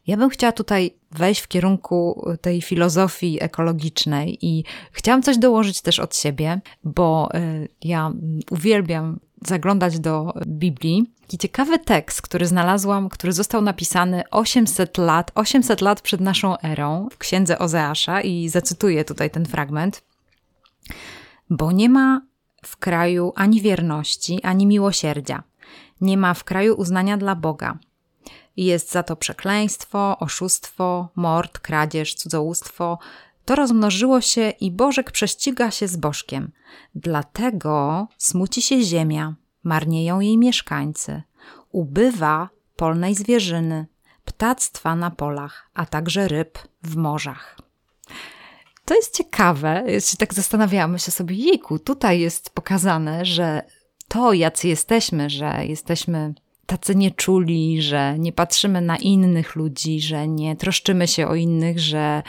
[0.07, 5.99] ja bym chciała tutaj wejść w kierunku tej filozofii ekologicznej i chciałam coś dołożyć też
[5.99, 8.11] od siebie, bo y, ja
[8.51, 11.13] uwielbiam zaglądać do Biblii.
[11.21, 17.07] Taki ciekawy tekst, który znalazłam, który został napisany 800 lat, 800 lat przed naszą erą
[17.11, 20.03] w księdze Ozeasza i zacytuję tutaj ten fragment.
[21.49, 22.21] Bo nie ma
[22.65, 25.43] w kraju ani wierności, ani miłosierdzia.
[26.01, 27.77] Nie ma w kraju uznania dla Boga
[28.57, 32.99] jest za to przekleństwo, oszustwo, mord, kradzież, cudzołóstwo.
[33.45, 36.51] To rozmnożyło się i Bożek prześciga się z Bożkiem.
[36.95, 41.21] Dlatego smuci się ziemia, marnieją jej mieszkańcy.
[41.71, 43.85] Ubywa polnej zwierzyny,
[44.25, 47.57] ptactwa na polach, a także ryb w morzach.
[48.85, 53.61] To jest ciekawe, się tak zastanawiamy się sobie, jejku, tutaj jest pokazane, że
[54.07, 56.33] to, jacy jesteśmy, że jesteśmy
[56.71, 62.23] tacy nieczuli, że nie patrzymy na innych ludzi, że nie troszczymy się o innych, że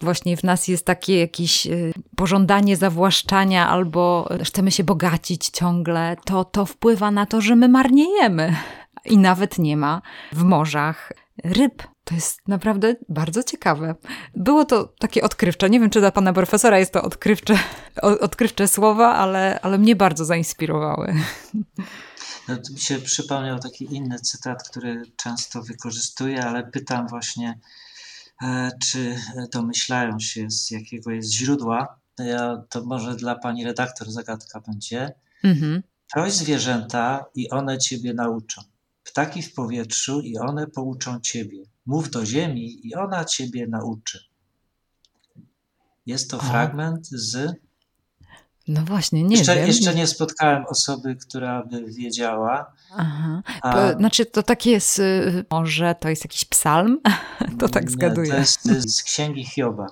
[0.00, 6.44] właśnie w nas jest takie jakieś y, pożądanie zawłaszczania albo chcemy się bogacić ciągle, to
[6.44, 8.56] to wpływa na to, że my marniejemy.
[9.04, 11.12] I nawet nie ma w morzach
[11.44, 11.82] ryb.
[12.04, 13.94] To jest naprawdę bardzo ciekawe.
[14.34, 15.70] Było to takie odkrywcze.
[15.70, 17.58] Nie wiem, czy dla pana profesora jest to odkrywcze,
[18.02, 21.14] odkrywcze słowa, ale, ale mnie bardzo zainspirowały.
[22.48, 27.58] No, mi się przypomniał taki inny cytat, który często wykorzystuję, ale pytam właśnie,
[28.42, 29.16] e, czy
[29.52, 32.00] domyślają się, z jakiego jest źródła.
[32.18, 35.12] Ja, to może dla pani redaktor zagadka będzie.
[35.44, 35.82] Mhm.
[36.12, 38.62] Proś zwierzęta i one ciebie nauczą.
[39.04, 41.62] Ptaki w powietrzu i one pouczą ciebie.
[41.86, 44.24] Mów do ziemi i ona ciebie nauczy.
[46.06, 47.60] Jest to fragment z
[48.68, 49.66] no właśnie, nie jeszcze, wiem.
[49.66, 52.72] Jeszcze nie spotkałem osoby, która by wiedziała.
[52.96, 53.42] Aha.
[53.62, 53.92] A...
[53.92, 57.00] Znaczy to takie jest, y, może to jest jakiś psalm?
[57.58, 58.30] To tak zgaduję.
[58.30, 59.86] To jest z księgi Hioba.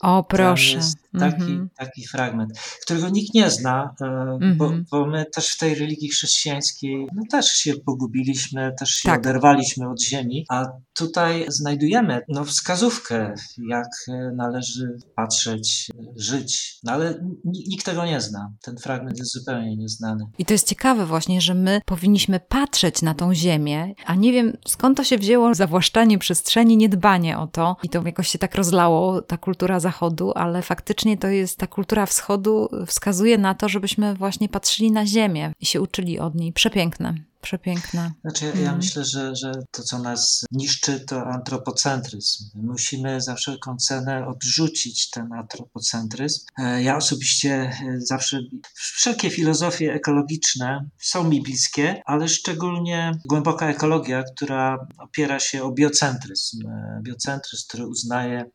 [0.00, 0.76] O, proszę.
[0.76, 1.68] jest taki, mm -hmm.
[1.76, 4.56] taki fragment, którego nikt nie zna, mm -hmm.
[4.56, 4.84] bo, mhm.
[4.90, 9.20] bo, my też w tej religii chrześcijańskiej no, też się pogubiliśmy, też się tak.
[9.20, 13.34] oderwaliśmy od ziemi, a tutaj znajdujemy no, wskazówkę,
[13.68, 13.88] jak
[14.36, 18.52] należy patrzeć, żyć, no, ale nikt tego nie zna.
[18.62, 20.24] Ten fragment jest zupełnie nieznany.
[20.38, 24.56] I to jest ciekawe właśnie, że my powinniśmy patrzeć na tą ziemię, a nie wiem
[24.66, 29.22] skąd to się wzięło, zawłaszczanie przestrzeni, niedbanie o to i to jakoś się tak rozlało,
[29.22, 34.48] ta kultura zachodu, ale faktycznie to jest ta kultura wschodu wskazuje na to, żebyśmy właśnie
[34.48, 36.52] patrzyli na ziemię i się uczyli od niej.
[36.52, 37.14] Przepiękne.
[37.42, 38.12] Przepiękne.
[38.20, 38.76] Znaczy, ja, ja mm.
[38.76, 42.44] myślę, że, że to, co nas niszczy, to antropocentryzm.
[42.54, 46.46] Musimy za wszelką cenę odrzucić ten antropocentryzm.
[46.58, 48.40] E, ja osobiście e, zawsze,
[48.74, 56.66] wszelkie filozofie ekologiczne są mi bliskie, ale szczególnie głęboka ekologia, która opiera się o biocentryzm.
[56.66, 58.50] E, biocentryzm, który uznaje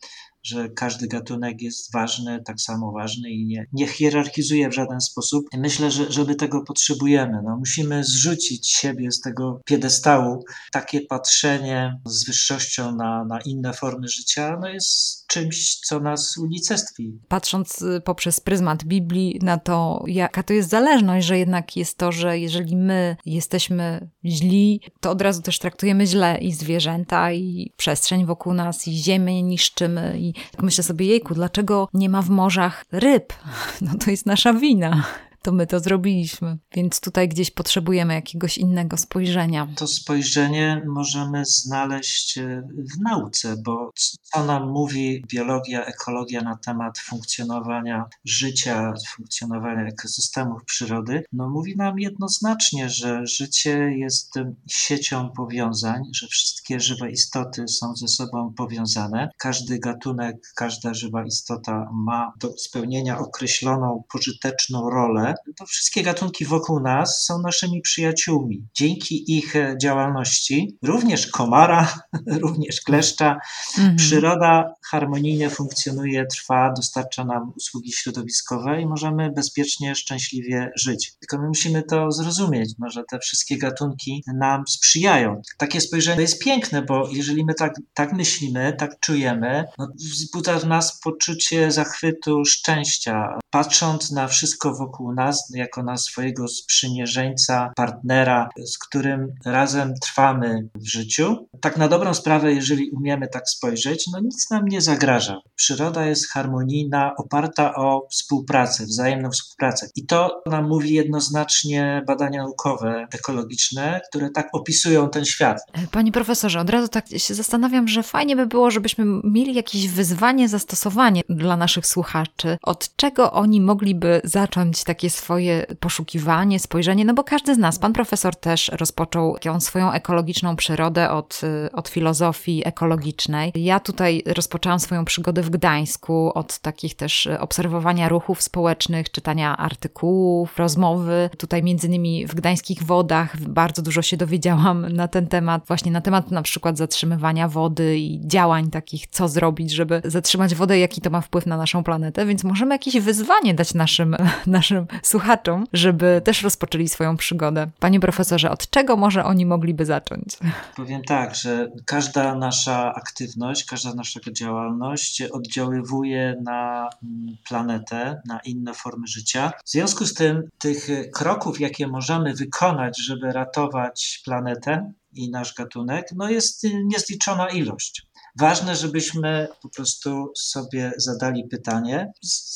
[0.48, 5.46] że każdy gatunek jest ważny, tak samo ważny i nie, nie hierarchizuje w żaden sposób.
[5.58, 7.42] Myślę, że, że my tego potrzebujemy.
[7.44, 10.44] No, musimy zrzucić siebie z tego piedestału.
[10.72, 17.20] Takie patrzenie z wyższością na, na inne formy życia no jest czymś, co nas unicestwi.
[17.28, 22.12] Patrząc y, poprzez pryzmat Biblii na to, jaka to jest zależność, że jednak jest to,
[22.12, 28.26] że jeżeli my jesteśmy źli, to od razu też traktujemy źle i zwierzęta, i przestrzeń
[28.26, 30.16] wokół nas, i ziemię niszczymy.
[30.20, 33.34] I myślę sobie, jejku, dlaczego nie ma w morzach ryb?
[33.82, 35.04] No to jest nasza wina
[35.48, 36.58] to my to zrobiliśmy.
[36.76, 39.68] Więc tutaj gdzieś potrzebujemy jakiegoś innego spojrzenia.
[39.76, 42.64] To spojrzenie możemy znaleźć e,
[42.96, 43.92] w nauce, bo
[44.22, 51.24] co nam mówi biologia, ekologia na temat funkcjonowania życia, funkcjonowania ekosystemów przyrody?
[51.34, 54.34] No mówi nam jednoznacznie, że życie jest
[54.70, 59.30] siecią powiązań, że wszystkie żywe istoty są ze sobą powiązane.
[59.38, 66.80] Każdy gatunek, każda żywa istota ma do spełnienia określoną pożyteczną rolę, to wszystkie gatunki wokół
[66.80, 68.68] nas są naszymi przyjaciółmi.
[68.74, 72.00] Dzięki ich e, działalności, również komara,
[72.44, 73.40] również kleszcza,
[73.78, 73.96] mhm.
[73.96, 81.14] przyroda harmonijnie funkcjonuje, trwa, dostarcza nam usługi środowiskowe i możemy bezpiecznie, szczęśliwie żyć.
[81.20, 85.42] Tylko my musimy to zrozumieć, no, że te wszystkie gatunki nam sprzyjają.
[85.58, 90.68] Takie spojrzenie jest piękne, bo jeżeli my tak, tak myślimy, tak czujemy, no, wzbudza w
[90.68, 93.40] nas poczucie zachwytu, szczęścia.
[93.58, 100.88] Patrząc na wszystko wokół nas, jako na swojego sprzymierzeńca, partnera, z którym razem trwamy w
[100.88, 101.48] życiu.
[101.62, 105.42] Tak na dobrą sprawę, jeżeli umiemy tak spojrzeć, no nic nam nie zagraża.
[105.56, 109.90] Przyroda jest harmonijna, oparta o współpracę, wzajemną współpracę.
[109.96, 115.62] I to nam mówi jednoznacznie badania naukowe, ekologiczne, które tak opisują ten świat.
[115.92, 120.50] Panie profesorze, od razu tak się zastanawiam, że fajnie by było, żebyśmy mieli jakieś wyzwanie,
[120.50, 122.58] zastosowanie dla naszych słuchaczy.
[122.64, 127.80] Od czego oni oni mogliby zacząć takie swoje poszukiwanie, spojrzenie, no bo każdy z nas,
[127.80, 131.42] pan profesor też rozpoczął swoją ekologiczną przyrodę od,
[131.74, 133.52] od filozofii ekologicznej.
[133.56, 140.58] Ja tutaj rozpoczęłam swoją przygodę w Gdańsku od takich też obserwowania ruchów społecznych, czytania artykułów,
[140.58, 141.30] rozmowy.
[141.38, 146.02] Tutaj między innymi w gdańskich wodach bardzo dużo się dowiedziałam na ten temat, właśnie na
[146.02, 151.10] temat na przykład zatrzymywania wody i działań takich, co zrobić, żeby zatrzymać wodę, jaki to
[151.10, 154.16] ma wpływ na naszą planetę, więc możemy jakieś wyzwanie dać naszym,
[154.48, 157.68] naszym słuchaczom, żeby też rozpoczęli swoją przygodę.
[157.80, 160.38] Panie profesorze, od czego może oni mogliby zacząć?
[160.76, 168.74] Powiem tak, że każda nasza aktywność, każda nasza działalność oddziaływuje na mm, planetę, na inne
[168.74, 169.52] formy życia.
[169.66, 176.08] W związku z tym tych kroków, jakie możemy wykonać, żeby ratować planetę, i nasz gatunek,
[176.16, 178.08] no jest niezliczona ilość.
[178.40, 182.12] Ważne, żebyśmy po prostu sobie zadali pytanie,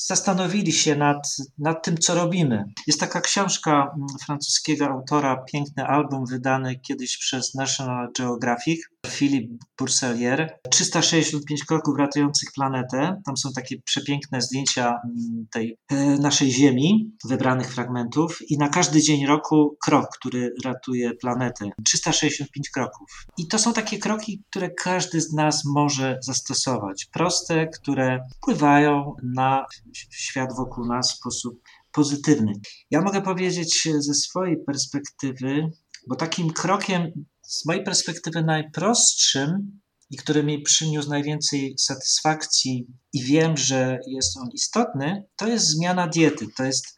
[0.06, 2.64] zastanowili się nad, nad tym, co robimy.
[2.88, 10.60] Jest taka książka mm, francuskiego autora, piękny album wydany kiedyś przez National Geographic, Philip Boursellier.
[10.70, 13.22] 365 kroków ratujących planetę.
[13.26, 19.02] Tam są takie przepiękne zdjęcia mm, tej e, naszej Ziemi, wybranych fragmentów i na każdy
[19.02, 21.70] dzień roku krok, który ratuje planetę.
[21.86, 23.26] 365 kroków.
[23.38, 27.06] I to są takie kroki, które każdy z nas może zastosować.
[27.06, 29.66] Proste, które wpływają na
[30.12, 32.54] świat wokół nas w sposób pozytywny.
[32.92, 35.72] Ja mogę powiedzieć ze swojej perspektywy,
[36.08, 37.12] bo takim krokiem
[37.52, 39.80] z mojej perspektywy najprostszym
[40.10, 46.08] i który mi przyniósł najwięcej satysfakcji i wiem, że jest on istotny, to jest zmiana
[46.08, 46.46] diety.
[46.58, 46.96] To jest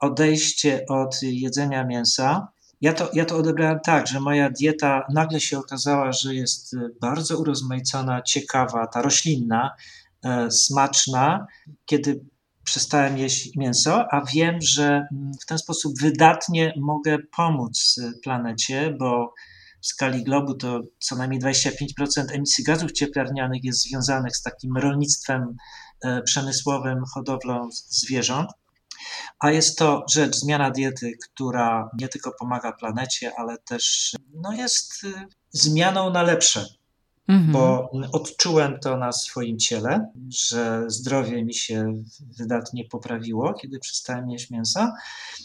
[0.00, 2.48] odejście od jedzenia mięsa
[2.80, 7.38] ja to, ja to odebrałem tak, że moja dieta nagle się okazała, że jest bardzo
[7.38, 9.70] urozmaicona, ciekawa, ta roślinna,
[10.24, 11.46] e, smaczna,
[11.86, 12.24] kiedy
[12.64, 19.34] przestałem jeść mięso, a wiem, że mm, w ten sposób wydatnie mogę pomóc planecie, bo
[19.82, 21.54] w skali globu to co najmniej 25%
[22.32, 25.56] emisji gazów cieplarnianych jest związanych z takim rolnictwem
[26.24, 28.50] przemysłowym, hodowlą zwierząt.
[29.40, 35.04] A jest to rzecz, zmiana diety, która nie tylko pomaga planecie, ale też no jest
[35.04, 36.66] y, zmianą na lepsze.
[37.28, 37.52] Mhm.
[37.52, 42.02] Bo odczułem to na swoim ciele, że zdrowie mi się
[42.38, 44.92] wydatnie poprawiło, kiedy przestałem jeść mięsa.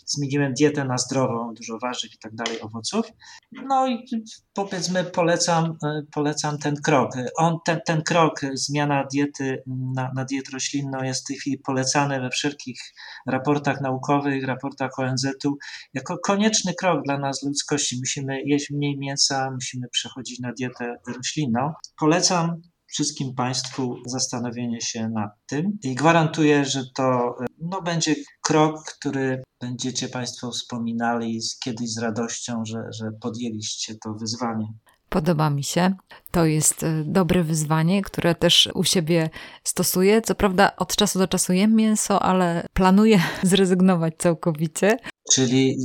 [0.05, 3.05] Zmieniłem dietę na zdrową, dużo warzyw i tak dalej, owoców.
[3.51, 4.05] No i
[4.53, 5.77] powiedzmy, polecam,
[6.11, 7.11] polecam ten krok.
[7.37, 12.21] On, ten, ten krok, zmiana diety na, na dietę roślinną, jest w tej chwili polecany
[12.21, 12.81] we wszelkich
[13.27, 15.57] raportach naukowych, raportach ONZ-u,
[15.93, 17.97] jako konieczny krok dla nas, ludzkości.
[17.99, 21.72] Musimy jeść mniej mięsa, musimy przechodzić na dietę roślinną.
[21.99, 29.43] Polecam wszystkim Państwu zastanowienie się nad tym i gwarantuję, że to no, będzie krok, który
[29.61, 34.67] będziecie Państwo wspominali kiedyś z radością, że, że podjęliście to wyzwanie.
[35.09, 35.95] Podoba mi się.
[36.31, 39.29] To jest e, dobre wyzwanie, które też u siebie
[39.63, 40.21] stosuję.
[40.21, 44.97] Co prawda od czasu do czasu jem mięso, ale planuję zrezygnować całkowicie.
[45.31, 45.77] Czyli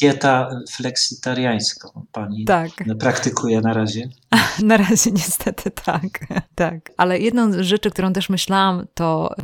[0.00, 2.70] dieta fleksitariańską pani tak.
[2.98, 4.08] praktykuje na razie?
[4.62, 6.02] Na razie niestety tak,
[6.54, 6.92] tak.
[6.96, 9.34] Ale jedną z rzeczy, którą też myślałam, to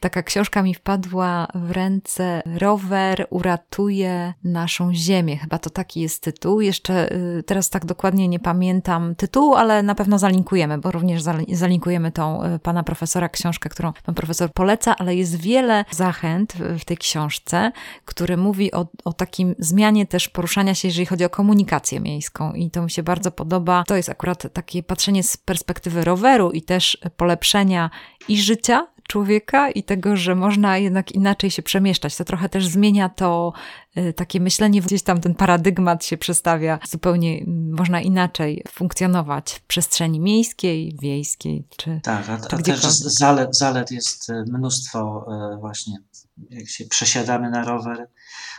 [0.00, 5.36] taka książka mi wpadła w ręce Rower uratuje naszą ziemię.
[5.36, 6.60] Chyba to taki jest tytuł.
[6.60, 12.12] Jeszcze y, teraz tak dokładnie nie pamiętam tytułu, ale na pewno zalinkujemy, bo również zalinkujemy
[12.12, 16.96] tą y, pana profesora książkę, którą pan profesor poleca, ale jest wiele zachęt w tej
[16.96, 17.72] książce,
[18.04, 22.70] które mówi o, o takim zmianie też poruszania się, jeżeli chodzi o komunikację miejską i
[22.70, 23.84] to mi się bardzo podoba.
[23.86, 27.90] To jest akurat takie patrzenie z perspektywy roweru i też polepszenia
[28.28, 32.16] i życia człowieka i tego, że można jednak inaczej się przemieszczać.
[32.16, 33.52] To trochę też zmienia to
[33.96, 40.20] y, takie myślenie, gdzieś tam ten paradygmat się przestawia, zupełnie można inaczej funkcjonować w przestrzeni
[40.20, 41.64] miejskiej, wiejskiej.
[41.76, 45.96] Czy, tak, a, a też zalet, zalet jest y, mnóstwo y, właśnie,
[46.50, 48.08] jak się przesiadamy na rower,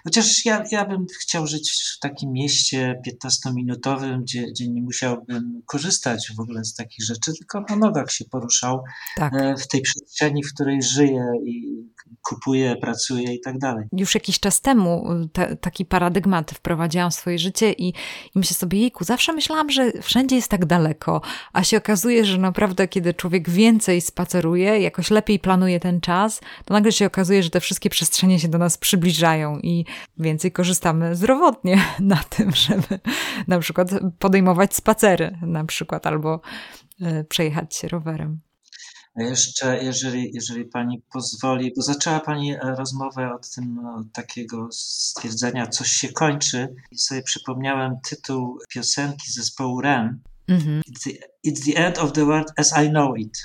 [0.03, 6.31] Chociaż ja, ja bym chciał żyć w takim mieście 15-minutowym, gdzie, gdzie nie musiałbym korzystać
[6.37, 8.83] w ogóle z takich rzeczy, tylko na nogach się poruszał
[9.15, 9.33] tak.
[9.33, 11.81] E, w tej przestrzeni, w której żyję i
[12.21, 13.85] kupuję, pracuję i tak dalej.
[13.91, 17.93] Już jakiś czas temu te, taki paradygmat wprowadziłam w swoje życie i, i
[18.35, 21.21] myślę sobie, jejku, zawsze myślałam, że wszędzie jest tak daleko,
[21.53, 26.73] a się okazuje, że naprawdę kiedy człowiek więcej spaceruje, jakoś lepiej planuje ten czas, to
[26.73, 29.85] nagle się okazuje, że te wszystkie przestrzenie się do nas przybliżają i
[30.17, 32.99] więcej korzystamy zdrowotnie na tym, żeby
[33.47, 33.89] na przykład
[34.19, 36.41] podejmować spacery na przykład albo
[37.01, 38.39] y, przejechać się rowerem.
[39.15, 45.91] Jeszcze, jeżeli, jeżeli pani pozwoli, bo zaczęła pani rozmowę od tym no, takiego stwierdzenia, coś
[45.91, 50.19] się kończy, i sobie przypomniałem tytuł piosenki zespołu Ren.
[50.49, 50.81] Mm-hmm.
[50.89, 51.09] It's, the,
[51.49, 53.37] it's the end of the world as I know it.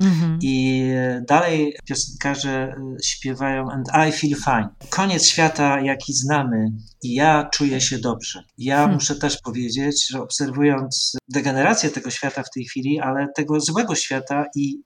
[0.00, 0.38] Mhm.
[0.42, 0.84] I
[1.28, 4.68] dalej piosenkarze y, śpiewają And I feel fine.
[4.90, 6.66] Koniec świata, jaki znamy,
[7.02, 8.42] i ja czuję się dobrze.
[8.58, 8.94] Ja hmm.
[8.94, 14.44] muszę też powiedzieć, że obserwując degenerację tego świata w tej chwili, ale tego złego świata
[14.56, 14.80] i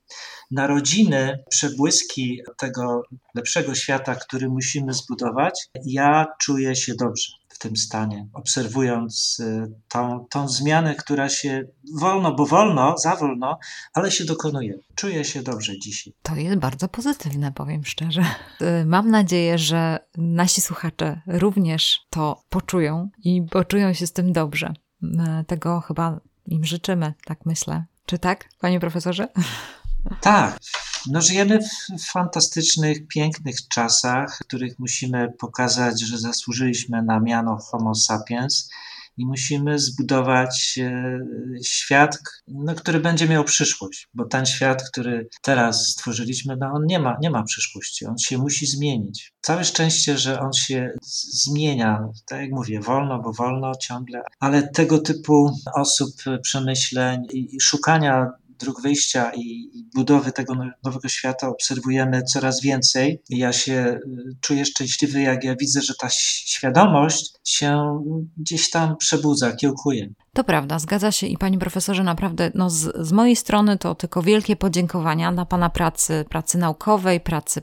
[0.50, 3.02] narodziny, przebłyski tego
[3.34, 10.48] lepszego świata, który musimy zbudować, ja czuję się dobrze tym stanie, obserwując y, tą, tą
[10.48, 11.64] zmianę, która się
[12.00, 13.58] wolno, bo wolno, za wolno,
[13.94, 14.78] ale się dokonuje.
[14.94, 16.12] Czuję się dobrze dzisiaj.
[16.22, 18.24] To jest bardzo pozytywne, powiem szczerze.
[18.82, 24.74] Y, mam nadzieję, że nasi słuchacze również to poczują i poczują się z tym dobrze.
[25.02, 25.08] Y,
[25.46, 27.84] tego chyba im życzymy, tak myślę.
[28.06, 29.28] Czy tak, panie profesorze?
[30.20, 30.58] Tak.
[31.06, 31.58] No, żyjemy
[31.98, 38.70] w fantastycznych, pięknych czasach, w których musimy pokazać, że zasłużyliśmy na miano Homo sapiens
[39.16, 41.18] i musimy zbudować e,
[41.64, 46.98] świat, no, który będzie miał przyszłość, bo ten świat, który teraz stworzyliśmy, no, on nie
[46.98, 49.32] ma, nie ma przyszłości, on się musi zmienić.
[49.40, 50.90] Całe szczęście, że on się
[51.44, 56.10] zmienia, tak jak mówię, wolno, bo wolno ciągle, ale tego typu osób,
[56.42, 58.30] przemyśleń i szukania
[58.60, 63.22] dróg wyjścia i, budowy tego no, nowego świata obserwujemy coraz więcej.
[63.28, 68.02] Ja się y, czuję szczęśliwy, jak ja widzę, że ta świadomość się
[68.36, 70.08] gdzieś tam przebudza, kiełkuje.
[70.32, 74.22] To prawda, zgadza się i panie profesorze, naprawdę no z, z mojej strony to tylko
[74.22, 77.62] wielkie podziękowania na pana pracy, pracy naukowej, pracy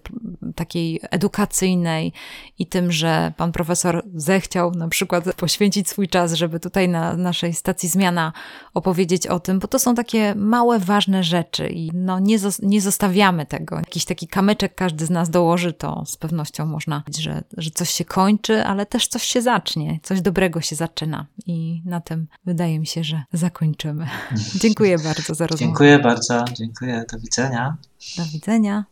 [0.55, 2.13] takiej edukacyjnej
[2.59, 7.53] i tym, że pan profesor zechciał na przykład poświęcić swój czas, żeby tutaj na naszej
[7.53, 8.34] stacji zmiana
[8.74, 13.45] opowiedzieć o tym, bo to są takie małe, ważne rzeczy i no nie, nie zostawiamy
[13.45, 13.76] tego.
[13.76, 17.89] Jakiś taki kamyczek każdy z nas dołoży, to z pewnością można powiedzieć, że, że coś
[17.89, 22.57] się kończy, ale też coś się zacznie, coś dobrego się zaczyna i na tym wydaje
[22.66, 24.08] mi się, że zakończymy.
[24.62, 25.66] Dziękuję bardzo za rozmowę.
[25.66, 27.78] Dziękuję bardzo, dziękuję, do widzenia.
[28.18, 28.86] Do widzenia.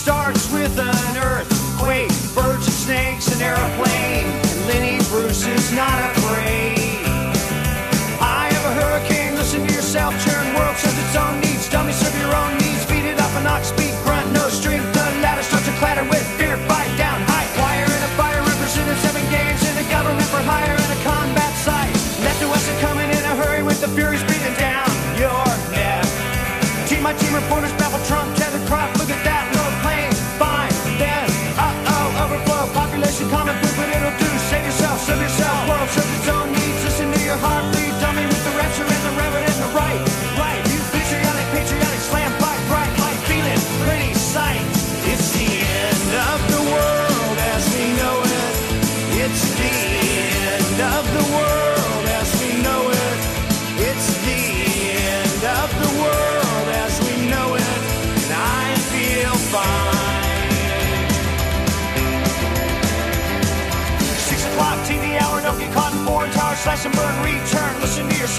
[0.00, 4.24] starts with an earthquake, birds and snakes, an airplane.
[4.24, 6.09] And Lenny Bruce is not afraid.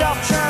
[0.01, 0.40] Yourself